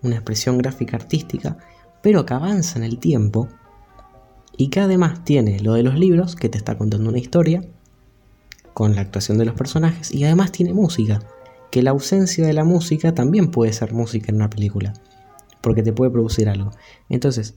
una 0.02 0.16
expresión 0.16 0.58
gráfica 0.58 0.98
artística, 0.98 1.58
pero 2.02 2.26
que 2.26 2.34
avanza 2.34 2.78
en 2.78 2.84
el 2.84 3.00
tiempo 3.00 3.48
y 4.58 4.70
que 4.70 4.80
además 4.80 5.24
tiene 5.24 5.60
lo 5.60 5.74
de 5.74 5.84
los 5.84 5.96
libros, 5.96 6.36
que 6.36 6.50
te 6.50 6.58
está 6.58 6.78
contando 6.78 7.10
una 7.10 7.20
historia, 7.20 7.64
con 8.74 8.96
la 8.96 9.02
actuación 9.02 9.38
de 9.38 9.46
los 9.46 9.56
personajes, 9.56 10.14
y 10.14 10.24
además 10.24 10.52
tiene 10.52 10.74
música, 10.74 11.20
que 11.72 11.84
la 11.84 11.92
ausencia 11.92 12.46
de 12.46 12.54
la 12.54 12.64
música 12.64 13.14
también 13.14 13.52
puede 13.52 13.74
ser 13.74 13.94
música 13.94 14.28
en 14.30 14.38
una 14.38 14.50
película, 14.50 14.94
porque 15.66 15.82
te 15.82 15.94
puede 15.94 16.12
producir 16.12 16.48
algo. 16.48 16.70
Entonces, 17.10 17.56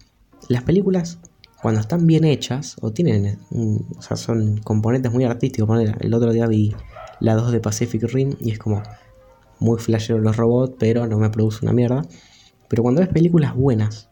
las 0.49 0.62
películas 0.62 1.19
cuando 1.61 1.79
están 1.79 2.07
bien 2.07 2.25
hechas 2.25 2.77
o 2.81 2.91
tienen, 2.91 3.38
o 3.99 4.00
sea, 4.00 4.17
son 4.17 4.57
componentes 4.65 5.12
muy 5.12 5.25
artísticos. 5.25 5.69
El 6.00 6.15
otro 6.15 6.33
día 6.33 6.47
vi 6.47 6.75
la 7.21 7.35
2 7.35 7.53
de 7.53 7.61
Pacific 7.61 8.03
Rim 8.05 8.35
y 8.41 8.53
es 8.53 8.59
como 8.59 8.83
muy 9.59 9.79
flashero 9.79 10.21
los 10.21 10.38
robots, 10.38 10.75
pero 10.79 11.07
no 11.07 11.19
me 11.19 11.29
produce 11.29 11.59
una 11.67 11.75
mierda. 11.75 12.00
Pero 12.69 12.83
cuando 12.83 13.03
ves 13.03 13.11
películas 13.11 13.55
buenas, 13.55 14.09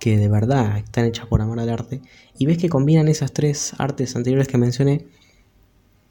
que 0.00 0.16
de 0.16 0.28
verdad 0.28 0.78
están 0.78 1.04
hechas 1.04 1.26
por 1.26 1.40
amor 1.40 1.60
al 1.60 1.70
arte, 1.70 2.02
y 2.36 2.46
ves 2.46 2.58
que 2.58 2.68
combinan 2.68 3.06
esas 3.06 3.32
tres 3.32 3.72
artes 3.78 4.16
anteriores 4.16 4.48
que 4.48 4.58
mencioné 4.58 5.06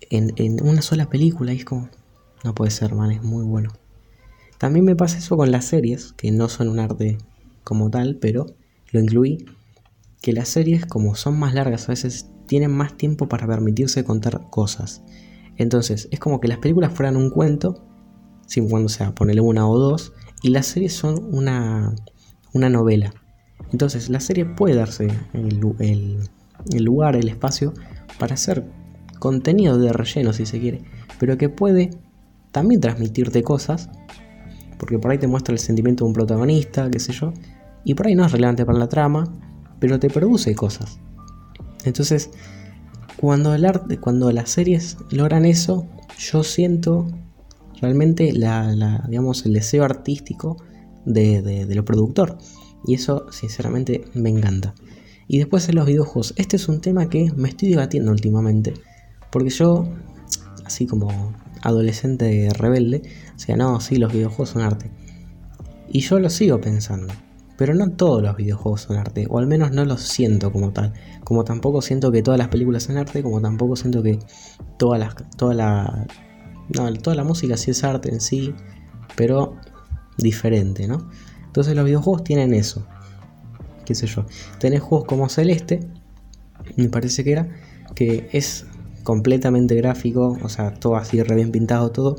en, 0.09 0.31
en 0.37 0.65
una 0.65 0.81
sola 0.81 1.09
película, 1.09 1.51
y 1.51 1.57
es 1.57 1.65
como, 1.65 1.89
no 2.45 2.55
puede 2.55 2.71
ser, 2.71 2.95
man, 2.95 3.11
es 3.11 3.21
muy 3.21 3.43
bueno. 3.43 3.73
También 4.57 4.85
me 4.85 4.95
pasa 4.95 5.17
eso 5.17 5.37
con 5.37 5.51
las 5.51 5.65
series, 5.65 6.13
que 6.13 6.31
no 6.31 6.49
son 6.49 6.69
un 6.69 6.79
arte 6.79 7.17
como 7.63 7.89
tal, 7.89 8.17
pero 8.19 8.45
lo 8.91 8.99
incluí 8.99 9.45
que 10.21 10.33
las 10.33 10.49
series, 10.49 10.85
como 10.85 11.15
son 11.15 11.37
más 11.37 11.53
largas, 11.53 11.87
a 11.87 11.91
veces 11.91 12.29
tienen 12.47 12.71
más 12.71 12.95
tiempo 12.97 13.27
para 13.27 13.47
permitirse 13.47 14.03
contar 14.03 14.49
cosas. 14.49 15.03
Entonces, 15.57 16.07
es 16.11 16.19
como 16.19 16.39
que 16.39 16.47
las 16.47 16.59
películas 16.59 16.93
fueran 16.93 17.17
un 17.17 17.29
cuento, 17.29 17.83
sin 18.47 18.69
cuando 18.69 18.89
sea, 18.89 19.13
ponerle 19.13 19.41
una 19.41 19.67
o 19.67 19.77
dos, 19.77 20.13
y 20.41 20.49
las 20.49 20.67
series 20.67 20.93
son 20.93 21.33
una, 21.33 21.93
una 22.53 22.69
novela. 22.69 23.13
Entonces, 23.71 24.09
la 24.09 24.19
serie 24.19 24.45
puede 24.45 24.75
darse 24.75 25.07
el, 25.33 25.59
el 26.71 26.83
lugar, 26.83 27.15
el 27.15 27.27
espacio, 27.27 27.73
para 28.19 28.35
hacer 28.35 28.65
contenido 29.19 29.77
de 29.77 29.91
relleno, 29.91 30.33
si 30.33 30.45
se 30.45 30.59
quiere, 30.59 30.83
pero 31.19 31.37
que 31.37 31.49
puede 31.49 31.91
también 32.51 32.81
transmitirte 32.81 33.43
cosas, 33.43 33.89
porque 34.77 34.99
por 34.99 35.11
ahí 35.11 35.17
te 35.17 35.27
muestra 35.27 35.53
el 35.53 35.59
sentimiento 35.59 36.03
de 36.03 36.09
un 36.09 36.13
protagonista, 36.13 36.89
qué 36.89 36.99
sé 36.99 37.13
yo, 37.13 37.33
y 37.83 37.93
por 37.93 38.07
ahí 38.07 38.15
no 38.15 38.25
es 38.25 38.31
relevante 38.31 38.65
para 38.65 38.79
la 38.79 38.89
trama, 38.89 39.31
pero 39.79 39.99
te 39.99 40.09
produce 40.09 40.55
cosas. 40.55 40.99
Entonces, 41.85 42.31
cuando 43.17 43.53
el 43.53 43.65
arte, 43.65 43.99
cuando 43.99 44.31
las 44.31 44.49
series 44.49 44.97
logran 45.11 45.45
eso, 45.45 45.87
yo 46.17 46.43
siento 46.43 47.07
realmente 47.81 48.33
la, 48.33 48.71
el 48.71 49.53
deseo 49.53 49.83
artístico 49.83 50.57
de, 51.05 51.41
de, 51.41 51.75
lo 51.75 51.85
productor. 51.85 52.37
Y 52.85 52.95
eso, 52.95 53.31
sinceramente, 53.31 54.05
me 54.13 54.29
encanta. 54.29 54.73
Y 55.27 55.39
después 55.39 55.67
en 55.69 55.75
los 55.75 55.85
videojuegos, 55.85 56.33
este 56.37 56.55
es 56.55 56.67
un 56.67 56.81
tema 56.81 57.09
que 57.09 57.31
me 57.35 57.49
estoy 57.49 57.69
debatiendo 57.69 58.11
últimamente. 58.11 58.73
Porque 59.31 59.49
yo, 59.49 59.87
así 60.65 60.85
como 60.85 61.33
adolescente 61.65 62.49
rebelde, 62.57 63.01
o 63.35 63.39
sea, 63.39 63.57
no, 63.57 63.79
sí, 63.81 63.97
los 63.97 64.13
videojuegos 64.13 64.49
son 64.49 64.61
arte. 64.61 64.91
Y 65.89 66.01
yo 66.01 66.19
lo 66.19 66.29
sigo 66.29 66.61
pensando. 66.61 67.13
Pero 67.57 67.73
no 67.73 67.89
todos 67.91 68.21
los 68.21 68.35
videojuegos 68.35 68.81
son 68.81 68.97
arte, 68.97 69.27
o 69.29 69.39
al 69.39 69.47
menos 69.47 69.71
no 69.71 69.85
los 69.85 70.01
siento 70.01 70.51
como 70.51 70.71
tal. 70.71 70.93
Como 71.23 71.43
tampoco 71.43 71.81
siento 71.81 72.11
que 72.11 72.21
todas 72.21 72.37
las 72.37 72.49
películas 72.49 72.83
son 72.83 72.97
arte, 72.97 73.23
como 73.23 73.41
tampoco 73.41 73.75
siento 73.75 74.03
que 74.03 74.19
todas 74.77 74.99
las, 74.99 75.15
toda 75.37 75.53
la, 75.53 76.05
no, 76.75 76.93
toda 76.93 77.15
la 77.15 77.23
música 77.23 77.55
sí 77.55 77.71
es 77.71 77.83
arte 77.83 78.09
en 78.09 78.19
sí, 78.19 78.53
pero 79.15 79.55
diferente, 80.17 80.87
¿no? 80.87 81.09
Entonces 81.45 81.75
los 81.75 81.85
videojuegos 81.85 82.23
tienen 82.23 82.53
eso. 82.53 82.85
Qué 83.85 83.95
sé 83.95 84.07
yo. 84.07 84.25
Tenés 84.59 84.81
juegos 84.81 85.07
como 85.07 85.29
Celeste, 85.29 85.79
me 86.75 86.89
parece 86.89 87.23
que 87.23 87.31
era, 87.31 87.47
que 87.95 88.27
es 88.33 88.65
completamente 89.05 89.75
gráfico, 89.75 90.37
o 90.43 90.49
sea, 90.49 90.73
todo 90.73 90.97
así 90.97 91.23
re 91.23 91.35
bien 91.35 91.51
pintado, 91.51 91.91
todo, 91.91 92.17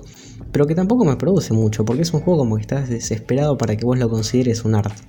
pero 0.53 0.67
que 0.67 0.75
tampoco 0.75 1.05
me 1.05 1.17
produce 1.17 1.53
mucho, 1.53 1.85
porque 1.85 2.01
es 2.01 2.15
un 2.15 2.21
juego 2.21 2.39
como 2.39 2.57
que 2.57 2.63
estás 2.63 2.89
desesperado 2.89 3.59
para 3.59 3.77
que 3.77 3.85
vos 3.85 3.99
lo 3.99 4.09
consideres 4.09 4.65
un 4.65 4.75
arte 4.75 5.03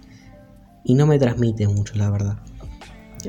y 0.84 0.96
no 0.96 1.08
me 1.08 1.20
transmite 1.20 1.68
mucho, 1.70 1.96
la 1.96 2.10
verdad. 2.10 2.40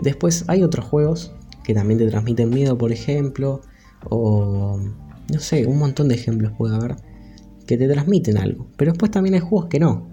Después 0.02 0.44
hay 0.48 0.64
otros 0.64 0.86
juegos 0.86 1.32
que 1.62 1.74
también 1.74 1.98
te 1.98 2.08
transmiten 2.08 2.50
miedo, 2.50 2.76
por 2.76 2.90
ejemplo, 2.90 3.60
o 4.08 4.80
no 5.32 5.38
sé, 5.38 5.66
un 5.66 5.78
montón 5.78 6.08
de 6.08 6.14
ejemplos 6.14 6.52
puede 6.56 6.74
haber 6.74 6.96
que 7.66 7.76
te 7.76 7.86
transmiten 7.86 8.38
algo. 8.38 8.70
Pero 8.76 8.92
después 8.92 9.10
también 9.10 9.34
hay 9.34 9.40
juegos 9.40 9.68
que 9.68 9.78
no. 9.78 10.08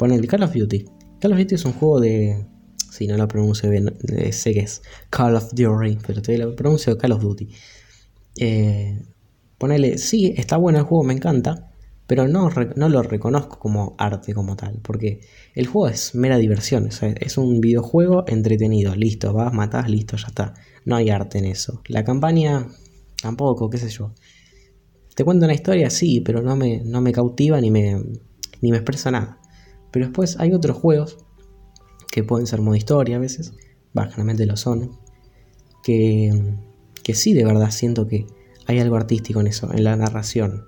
el 0.00 0.26
Call 0.28 0.44
of 0.44 0.54
Duty. 0.54 0.84
Call 1.20 1.32
of 1.32 1.38
Duty 1.38 1.54
es 1.56 1.64
un 1.64 1.72
juego 1.72 2.00
de. 2.00 2.46
Si 2.94 3.08
no 3.08 3.16
lo 3.16 3.26
pronuncio 3.26 3.68
bien, 3.70 3.92
sé 4.30 4.54
que 4.54 4.60
es 4.60 4.80
Call 5.10 5.34
of 5.34 5.52
Duty, 5.52 5.98
pero 6.06 6.22
te 6.22 6.38
lo 6.38 6.54
pronuncio 6.54 6.96
Call 6.96 7.10
of 7.10 7.22
Duty. 7.22 7.48
Eh, 8.38 9.02
ponele, 9.58 9.98
sí, 9.98 10.32
está 10.36 10.58
bueno 10.58 10.78
el 10.78 10.84
juego, 10.84 11.02
me 11.02 11.12
encanta, 11.12 11.72
pero 12.06 12.28
no, 12.28 12.50
no 12.76 12.88
lo 12.88 13.02
reconozco 13.02 13.58
como 13.58 13.96
arte 13.98 14.32
como 14.32 14.54
tal, 14.54 14.78
porque 14.80 15.22
el 15.56 15.66
juego 15.66 15.88
es 15.88 16.14
mera 16.14 16.36
diversión, 16.36 16.88
es 16.88 17.36
un 17.36 17.60
videojuego 17.60 18.26
entretenido, 18.28 18.94
listo, 18.94 19.32
vas, 19.32 19.52
matás, 19.52 19.90
listo, 19.90 20.16
ya 20.16 20.28
está. 20.28 20.54
No 20.84 20.94
hay 20.94 21.10
arte 21.10 21.38
en 21.38 21.46
eso. 21.46 21.82
La 21.88 22.04
campaña 22.04 22.68
tampoco, 23.20 23.70
qué 23.70 23.78
sé 23.78 23.88
yo. 23.88 24.12
Te 25.16 25.24
cuento 25.24 25.46
una 25.46 25.54
historia, 25.54 25.90
sí, 25.90 26.20
pero 26.20 26.42
no 26.42 26.54
me, 26.54 26.80
no 26.84 27.00
me 27.00 27.10
cautiva 27.10 27.60
ni 27.60 27.72
me, 27.72 28.00
ni 28.60 28.70
me 28.70 28.76
expresa 28.76 29.10
nada. 29.10 29.40
Pero 29.90 30.06
después 30.06 30.38
hay 30.38 30.52
otros 30.52 30.76
juegos 30.76 31.23
que 32.14 32.22
pueden 32.22 32.46
ser 32.46 32.60
modo 32.60 32.76
historia 32.76 33.16
a 33.16 33.18
veces, 33.18 33.54
básicamente 33.92 34.46
lo 34.46 34.56
son, 34.56 34.92
que, 35.82 36.54
que 37.02 37.12
sí 37.12 37.34
de 37.34 37.44
verdad 37.44 37.72
siento 37.72 38.06
que 38.06 38.24
hay 38.68 38.78
algo 38.78 38.94
artístico 38.94 39.40
en 39.40 39.48
eso, 39.48 39.74
en 39.74 39.82
la 39.82 39.96
narración 39.96 40.62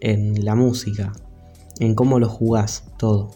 en 0.00 0.44
la 0.44 0.54
música, 0.54 1.12
en 1.80 1.96
cómo 1.96 2.20
lo 2.20 2.28
jugás, 2.28 2.84
todo. 2.96 3.32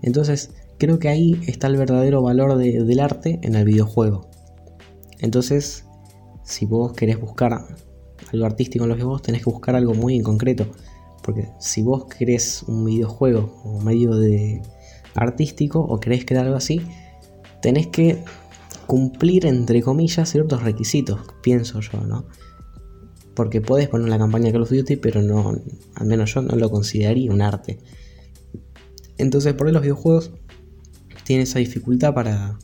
Entonces, 0.00 0.50
creo 0.78 1.00
que 1.00 1.08
ahí 1.08 1.40
está 1.48 1.66
el 1.66 1.76
verdadero 1.76 2.22
valor 2.22 2.56
del 2.56 3.00
arte 3.00 3.40
en 3.42 3.56
el 3.56 3.64
videojuego. 3.64 4.30
Entonces, 5.18 5.86
si 6.44 6.66
vos 6.66 6.92
querés 6.92 7.20
buscar 7.20 7.66
algo 8.32 8.46
artístico 8.46 8.84
en 8.84 8.90
los 8.90 8.96
videojuegos, 8.96 9.22
tenés 9.22 9.42
que 9.42 9.50
buscar 9.50 9.74
algo 9.74 9.92
muy 9.92 10.14
en 10.14 10.22
concreto. 10.22 10.68
Porque 11.24 11.48
si 11.58 11.82
vos 11.82 12.04
querés 12.04 12.62
un 12.62 12.84
videojuego 12.84 13.60
o 13.64 13.80
medio 13.80 14.14
de 14.14 14.62
artístico 15.14 15.80
o 15.80 16.00
querés 16.00 16.24
crear 16.24 16.44
algo 16.44 16.56
así, 16.56 16.82
tenés 17.62 17.88
que 17.88 18.22
cumplir, 18.86 19.46
entre 19.46 19.82
comillas, 19.82 20.30
ciertos 20.30 20.62
requisitos, 20.62 21.20
pienso 21.42 21.80
yo, 21.80 22.00
¿no? 22.00 22.26
Porque 23.34 23.60
podés 23.60 23.88
poner 23.88 24.08
la 24.08 24.18
campaña 24.18 24.46
de 24.46 24.52
Call 24.52 24.62
of 24.62 24.70
Duty, 24.70 24.96
pero 24.96 25.22
no, 25.22 25.54
al 25.94 26.06
menos 26.06 26.34
yo 26.34 26.42
no 26.42 26.56
lo 26.56 26.70
consideraría 26.70 27.30
un 27.30 27.40
arte. 27.40 27.78
Entonces, 29.16 29.54
por 29.54 29.66
ahí 29.66 29.72
los 29.72 29.82
videojuegos 29.82 30.32
tienen 31.24 31.44
esa 31.44 31.60
dificultad 31.60 32.14
para 32.14 32.58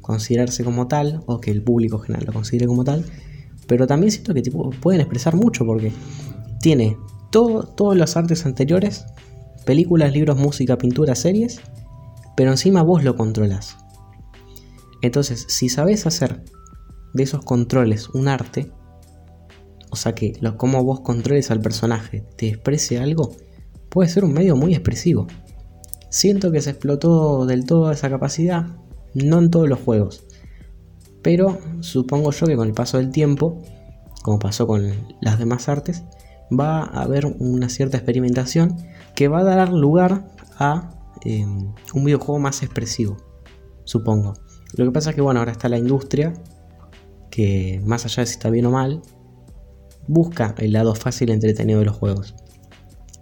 considerarse 0.00 0.64
como 0.64 0.88
tal, 0.88 1.22
o 1.26 1.40
que 1.40 1.50
el 1.50 1.62
público 1.62 1.98
general 1.98 2.26
lo 2.26 2.32
considere 2.32 2.66
como 2.66 2.82
tal, 2.82 3.04
pero 3.66 3.86
también 3.86 4.10
siento 4.10 4.34
que 4.34 4.42
tipo, 4.42 4.70
pueden 4.70 5.00
expresar 5.00 5.36
mucho 5.36 5.66
porque 5.66 5.92
tiene 6.60 6.96
todo, 7.30 7.64
todos 7.64 7.96
los 7.96 8.16
artes 8.16 8.46
anteriores, 8.46 9.04
películas, 9.64 10.12
libros, 10.12 10.36
música, 10.36 10.78
pintura, 10.78 11.14
series, 11.14 11.60
pero 12.36 12.50
encima 12.50 12.82
vos 12.82 13.04
lo 13.04 13.16
controlas. 13.16 13.76
Entonces, 15.02 15.46
si 15.48 15.68
sabes 15.68 16.06
hacer 16.06 16.44
de 17.14 17.22
esos 17.22 17.44
controles 17.44 18.08
un 18.10 18.28
arte, 18.28 18.72
o 19.90 19.96
sea 19.96 20.14
que 20.14 20.34
lo, 20.40 20.56
como 20.56 20.84
vos 20.84 21.00
controles 21.00 21.50
al 21.50 21.60
personaje 21.60 22.24
te 22.36 22.48
exprese 22.48 22.98
algo, 22.98 23.36
puede 23.88 24.08
ser 24.08 24.24
un 24.24 24.32
medio 24.32 24.56
muy 24.56 24.74
expresivo. 24.74 25.26
Siento 26.10 26.50
que 26.50 26.60
se 26.60 26.70
explotó 26.70 27.46
del 27.46 27.64
todo 27.64 27.90
esa 27.90 28.10
capacidad, 28.10 28.66
no 29.14 29.38
en 29.38 29.50
todos 29.50 29.68
los 29.68 29.80
juegos, 29.80 30.24
pero 31.22 31.58
supongo 31.80 32.32
yo 32.32 32.46
que 32.46 32.56
con 32.56 32.68
el 32.68 32.74
paso 32.74 32.98
del 32.98 33.10
tiempo, 33.10 33.62
como 34.22 34.38
pasó 34.38 34.66
con 34.66 34.92
las 35.20 35.38
demás 35.38 35.68
artes, 35.68 36.04
va 36.58 36.80
a 36.80 37.02
haber 37.02 37.26
una 37.26 37.68
cierta 37.68 37.96
experimentación 37.96 38.76
que 39.14 39.28
va 39.28 39.40
a 39.40 39.44
dar 39.44 39.72
lugar 39.72 40.28
a 40.58 40.90
em, 41.24 41.72
un 41.94 42.04
videojuego 42.04 42.38
más 42.38 42.62
expresivo, 42.62 43.16
supongo. 43.84 44.34
Lo 44.74 44.84
que 44.84 44.92
pasa 44.92 45.10
es 45.10 45.16
que 45.16 45.22
bueno, 45.22 45.40
ahora 45.40 45.52
está 45.52 45.68
la 45.68 45.78
industria 45.78 46.32
que 47.30 47.80
más 47.84 48.04
allá 48.04 48.22
de 48.22 48.26
si 48.26 48.32
está 48.32 48.50
bien 48.50 48.66
o 48.66 48.70
mal, 48.70 49.02
busca 50.06 50.54
el 50.58 50.72
lado 50.72 50.94
fácil 50.94 51.30
y 51.30 51.32
entretenido 51.32 51.78
de 51.78 51.86
los 51.86 51.96
juegos. 51.96 52.34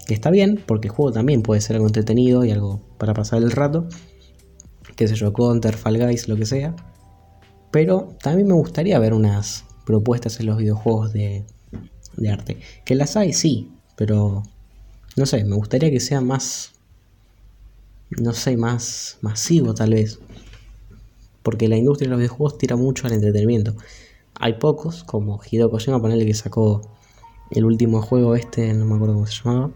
Que 0.07 0.15
está 0.15 0.31
bien, 0.31 0.63
porque 0.67 0.89
el 0.89 0.95
juego 0.95 1.13
también 1.13 1.43
puede 1.43 1.61
ser 1.61 1.77
algo 1.77 1.87
entretenido 1.87 2.45
y 2.45 2.51
algo 2.51 2.81
para 2.99 3.13
pasar 3.13 3.43
el 3.43 3.51
rato. 3.51 3.87
Que 4.97 5.07
sé 5.07 5.15
yo, 5.15 5.33
Counter, 5.35 5.77
Fall 5.77 5.99
Guys, 5.99 6.29
lo 6.29 6.37
que 6.37 6.47
sea. 6.47 6.75
Pero 7.71 8.17
también 8.23 8.49
me 8.49 8.55
gustaría 8.55 8.99
ver 8.99 9.13
unas 9.13 9.67
propuestas 9.85 10.41
en 10.41 10.47
los 10.47 10.57
videojuegos 10.57 11.13
de, 11.13 11.45
de 12.19 12.31
arte. 12.31 12.59
Que 12.85 12.95
las 12.95 13.17
hay, 13.17 13.33
sí, 13.33 13.71
pero 13.97 14.43
no 15.17 15.27
sé, 15.27 15.45
me 15.45 15.57
gustaría 15.57 15.91
que 15.91 16.01
sea 16.01 16.21
más, 16.21 16.73
no 18.11 18.33
sé, 18.33 18.57
más 18.57 19.19
masivo 19.21 19.75
tal 19.75 19.95
vez. 19.95 20.19
Porque 21.43 21.69
la 21.69 21.77
industria 21.77 22.07
de 22.07 22.11
los 22.11 22.19
videojuegos 22.19 22.59
tira 22.59 22.77
mucho 22.77 23.07
al 23.07 23.15
entretenimiento. 23.15 23.75
Hay 24.35 24.55
pocos, 24.55 25.05
como 25.05 25.41
Hideo 25.51 25.71
Kojima, 25.71 26.01
ponerle 26.01 26.27
que 26.27 26.35
sacó 26.35 26.83
el 27.51 27.65
último 27.65 28.03
juego 28.03 28.35
este, 28.35 28.73
no 28.75 28.85
me 28.85 28.95
acuerdo 28.95 29.15
cómo 29.15 29.27
se 29.27 29.43
llamaba, 29.43 29.71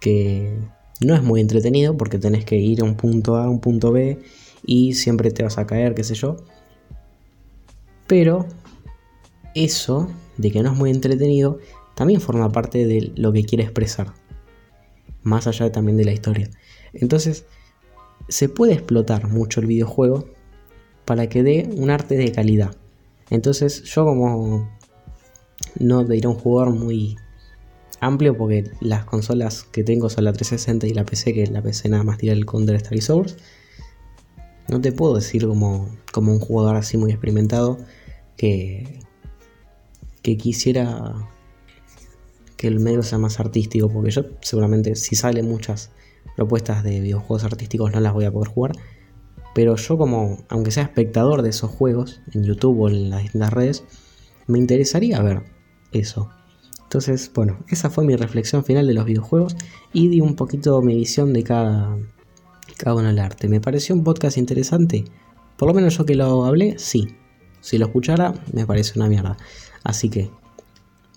que 0.00 0.58
no 1.00 1.14
es 1.14 1.22
muy 1.22 1.40
entretenido 1.40 1.96
porque 1.96 2.18
tenés 2.18 2.44
que 2.44 2.56
ir 2.56 2.80
a 2.80 2.84
un 2.84 2.96
punto 2.96 3.36
A, 3.36 3.44
a 3.44 3.50
un 3.50 3.60
punto 3.60 3.92
B 3.92 4.20
y 4.64 4.94
siempre 4.94 5.30
te 5.30 5.42
vas 5.42 5.58
a 5.58 5.66
caer, 5.66 5.94
qué 5.94 6.04
sé 6.04 6.14
yo. 6.14 6.36
Pero 8.06 8.46
eso 9.54 10.10
de 10.38 10.50
que 10.50 10.62
no 10.62 10.72
es 10.72 10.76
muy 10.76 10.90
entretenido 10.90 11.58
también 11.94 12.20
forma 12.20 12.52
parte 12.52 12.86
de 12.86 13.12
lo 13.16 13.32
que 13.32 13.44
quiere 13.44 13.64
expresar. 13.64 14.12
Más 15.22 15.46
allá 15.46 15.72
también 15.72 15.96
de 15.96 16.04
la 16.04 16.12
historia. 16.12 16.50
Entonces, 16.92 17.46
se 18.28 18.48
puede 18.48 18.74
explotar 18.74 19.28
mucho 19.28 19.60
el 19.60 19.66
videojuego 19.66 20.26
para 21.04 21.28
que 21.28 21.42
dé 21.42 21.68
un 21.74 21.90
arte 21.90 22.16
de 22.16 22.32
calidad. 22.32 22.76
Entonces, 23.30 23.82
yo 23.84 24.04
como 24.04 24.68
no 25.78 26.04
diré 26.04 26.28
un 26.28 26.34
jugador 26.34 26.74
muy 26.74 27.16
amplio 28.00 28.36
porque 28.36 28.70
las 28.80 29.04
consolas 29.04 29.64
que 29.64 29.82
tengo 29.82 30.10
son 30.10 30.24
la 30.24 30.32
360 30.32 30.86
y 30.86 30.94
la 30.94 31.04
PC, 31.04 31.32
que 31.32 31.46
la 31.46 31.62
PC 31.62 31.88
nada 31.88 32.04
más 32.04 32.18
tira 32.18 32.34
el 32.34 32.44
Counter 32.44 32.76
Strike 32.76 33.02
Source. 33.02 33.36
No 34.68 34.80
te 34.80 34.92
puedo 34.92 35.14
decir 35.14 35.46
como, 35.46 35.88
como 36.12 36.32
un 36.32 36.40
jugador 36.40 36.76
así 36.76 36.96
muy 36.98 37.10
experimentado 37.10 37.78
que, 38.36 39.00
que 40.26 40.36
quisiera 40.36 41.14
que 42.56 42.66
el 42.66 42.80
medio 42.80 43.04
sea 43.04 43.16
más 43.16 43.38
artístico, 43.38 43.88
porque 43.88 44.10
yo 44.10 44.22
seguramente 44.40 44.96
si 44.96 45.14
salen 45.14 45.48
muchas 45.48 45.92
propuestas 46.34 46.82
de 46.82 46.98
videojuegos 46.98 47.44
artísticos 47.44 47.92
no 47.92 48.00
las 48.00 48.12
voy 48.12 48.24
a 48.24 48.32
poder 48.32 48.48
jugar, 48.48 48.72
pero 49.54 49.76
yo 49.76 49.96
como, 49.96 50.44
aunque 50.48 50.72
sea 50.72 50.82
espectador 50.82 51.42
de 51.42 51.50
esos 51.50 51.70
juegos, 51.70 52.22
en 52.34 52.42
YouTube 52.42 52.80
o 52.80 52.88
en 52.88 53.10
las 53.10 53.52
redes, 53.52 53.84
me 54.48 54.58
interesaría 54.58 55.22
ver 55.22 55.44
eso. 55.92 56.28
Entonces, 56.82 57.30
bueno, 57.32 57.60
esa 57.68 57.88
fue 57.88 58.04
mi 58.04 58.16
reflexión 58.16 58.64
final 58.64 58.88
de 58.88 58.94
los 58.94 59.04
videojuegos 59.04 59.54
y 59.92 60.08
di 60.08 60.20
un 60.20 60.34
poquito 60.34 60.82
mi 60.82 60.96
visión 60.96 61.32
de 61.32 61.44
cada, 61.44 61.96
cada 62.76 62.96
uno 62.96 63.06
del 63.06 63.20
arte. 63.20 63.46
¿Me 63.46 63.60
pareció 63.60 63.94
un 63.94 64.02
podcast 64.02 64.38
interesante? 64.38 65.04
Por 65.56 65.68
lo 65.68 65.74
menos 65.74 65.96
yo 65.96 66.04
que 66.04 66.16
lo 66.16 66.46
hablé, 66.46 66.80
sí. 66.80 67.14
Si 67.60 67.78
lo 67.78 67.86
escuchara, 67.86 68.34
me 68.52 68.66
parece 68.66 68.98
una 68.98 69.08
mierda. 69.08 69.36
Así 69.82 70.08
que, 70.08 70.30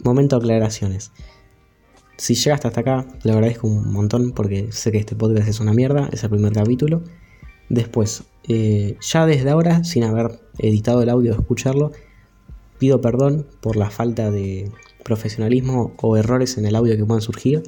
momento 0.04 0.38
de 0.40 0.46
aclaraciones. 0.46 1.12
Si 2.18 2.36
llegaste 2.36 2.68
hasta 2.68 2.82
acá, 2.82 3.08
le 3.24 3.32
agradezco 3.32 3.68
un 3.68 3.94
montón 3.94 4.32
porque 4.32 4.72
sé 4.72 4.92
que 4.92 4.98
este 4.98 5.16
podcast 5.16 5.48
es 5.48 5.60
una 5.60 5.74
mierda, 5.74 6.10
es 6.12 6.24
el 6.24 6.30
primer 6.30 6.52
capítulo. 6.52 7.02
Después, 7.70 8.24
eh, 8.48 8.98
ya 9.00 9.26
desde 9.26 9.50
ahora, 9.50 9.84
sin 9.84 10.04
haber 10.04 10.40
editado 10.58 11.02
el 11.02 11.10
audio 11.10 11.34
o 11.34 11.40
escucharlo, 11.40 11.92
pido 12.78 13.00
perdón 13.00 13.46
por 13.62 13.76
la 13.76 13.90
falta 13.90 14.32
de 14.32 14.72
profesionalismo 15.04 15.94
o 16.02 16.18
errores 16.18 16.58
en 16.58 16.66
el 16.66 16.76
audio 16.76 16.98
que 16.98 17.06
puedan 17.06 17.22
surgir. 17.22 17.64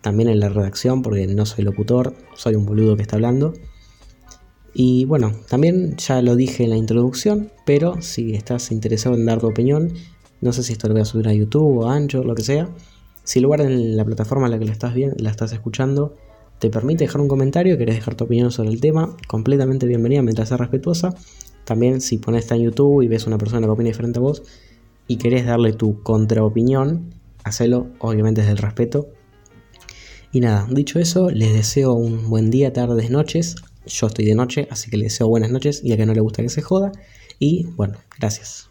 También 0.00 0.28
en 0.28 0.38
la 0.38 0.48
redacción, 0.48 1.02
porque 1.02 1.26
no 1.26 1.44
soy 1.44 1.64
locutor, 1.64 2.14
soy 2.34 2.54
un 2.54 2.66
boludo 2.66 2.94
que 2.94 3.02
está 3.02 3.16
hablando. 3.16 3.54
Y 4.74 5.04
bueno, 5.06 5.32
también 5.48 5.96
ya 5.96 6.22
lo 6.22 6.36
dije 6.36 6.64
en 6.64 6.70
la 6.70 6.76
introducción, 6.76 7.50
pero 7.66 8.00
si 8.00 8.34
estás 8.34 8.70
interesado 8.70 9.14
en 9.14 9.26
dar 9.26 9.40
tu 9.40 9.48
opinión, 9.48 9.92
no 10.40 10.52
sé 10.52 10.62
si 10.62 10.72
esto 10.72 10.88
lo 10.88 10.94
voy 10.94 11.02
a 11.02 11.06
subir 11.06 11.28
a 11.28 11.34
YouTube 11.34 11.78
o 11.78 11.88
a 11.88 11.94
Ancho, 11.94 12.22
lo 12.22 12.34
que 12.34 12.42
sea. 12.42 12.68
Si 13.24 13.40
lugar 13.40 13.60
en 13.60 13.96
la 13.96 14.04
plataforma 14.04 14.46
en 14.46 14.52
la 14.52 14.58
que 14.58 14.64
la 14.66 14.72
estás, 14.72 14.94
bien, 14.94 15.14
la 15.18 15.30
estás 15.30 15.52
escuchando 15.52 16.14
te 16.58 16.70
permite 16.70 17.04
dejar 17.04 17.20
un 17.20 17.28
comentario, 17.28 17.78
querés 17.78 17.96
dejar 17.96 18.14
tu 18.16 18.24
opinión 18.24 18.50
sobre 18.50 18.70
el 18.70 18.80
tema, 18.80 19.16
completamente 19.28 19.86
bienvenida 19.86 20.22
mientras 20.22 20.48
sea 20.48 20.56
respetuosa. 20.56 21.14
También 21.64 22.00
si 22.00 22.18
pones 22.18 22.44
esta 22.44 22.56
en 22.56 22.62
YouTube 22.62 23.02
y 23.02 23.08
ves 23.08 23.26
una 23.26 23.38
persona 23.38 23.66
que 23.66 23.70
opina 23.70 23.88
diferente 23.88 24.18
a 24.18 24.22
vos 24.22 24.42
y 25.06 25.16
querés 25.16 25.46
darle 25.46 25.72
tu 25.72 26.02
contraopinión, 26.02 27.14
hacelo 27.44 27.88
obviamente 28.00 28.40
desde 28.40 28.52
el 28.52 28.58
respeto. 28.58 29.08
Y 30.32 30.40
nada, 30.40 30.66
dicho 30.70 30.98
eso, 30.98 31.30
les 31.30 31.52
deseo 31.52 31.94
un 31.94 32.28
buen 32.28 32.50
día, 32.50 32.72
tardes, 32.72 33.10
noches. 33.10 33.56
Yo 33.88 34.06
estoy 34.06 34.26
de 34.26 34.34
noche, 34.34 34.68
así 34.70 34.90
que 34.90 34.96
les 34.96 35.12
deseo 35.12 35.28
buenas 35.28 35.50
noches 35.50 35.80
y 35.82 35.92
a 35.92 35.96
que 35.96 36.06
no 36.06 36.14
le 36.14 36.20
gusta 36.20 36.42
que 36.42 36.48
se 36.48 36.62
joda. 36.62 36.92
Y 37.38 37.64
bueno, 37.76 37.98
gracias. 38.18 38.67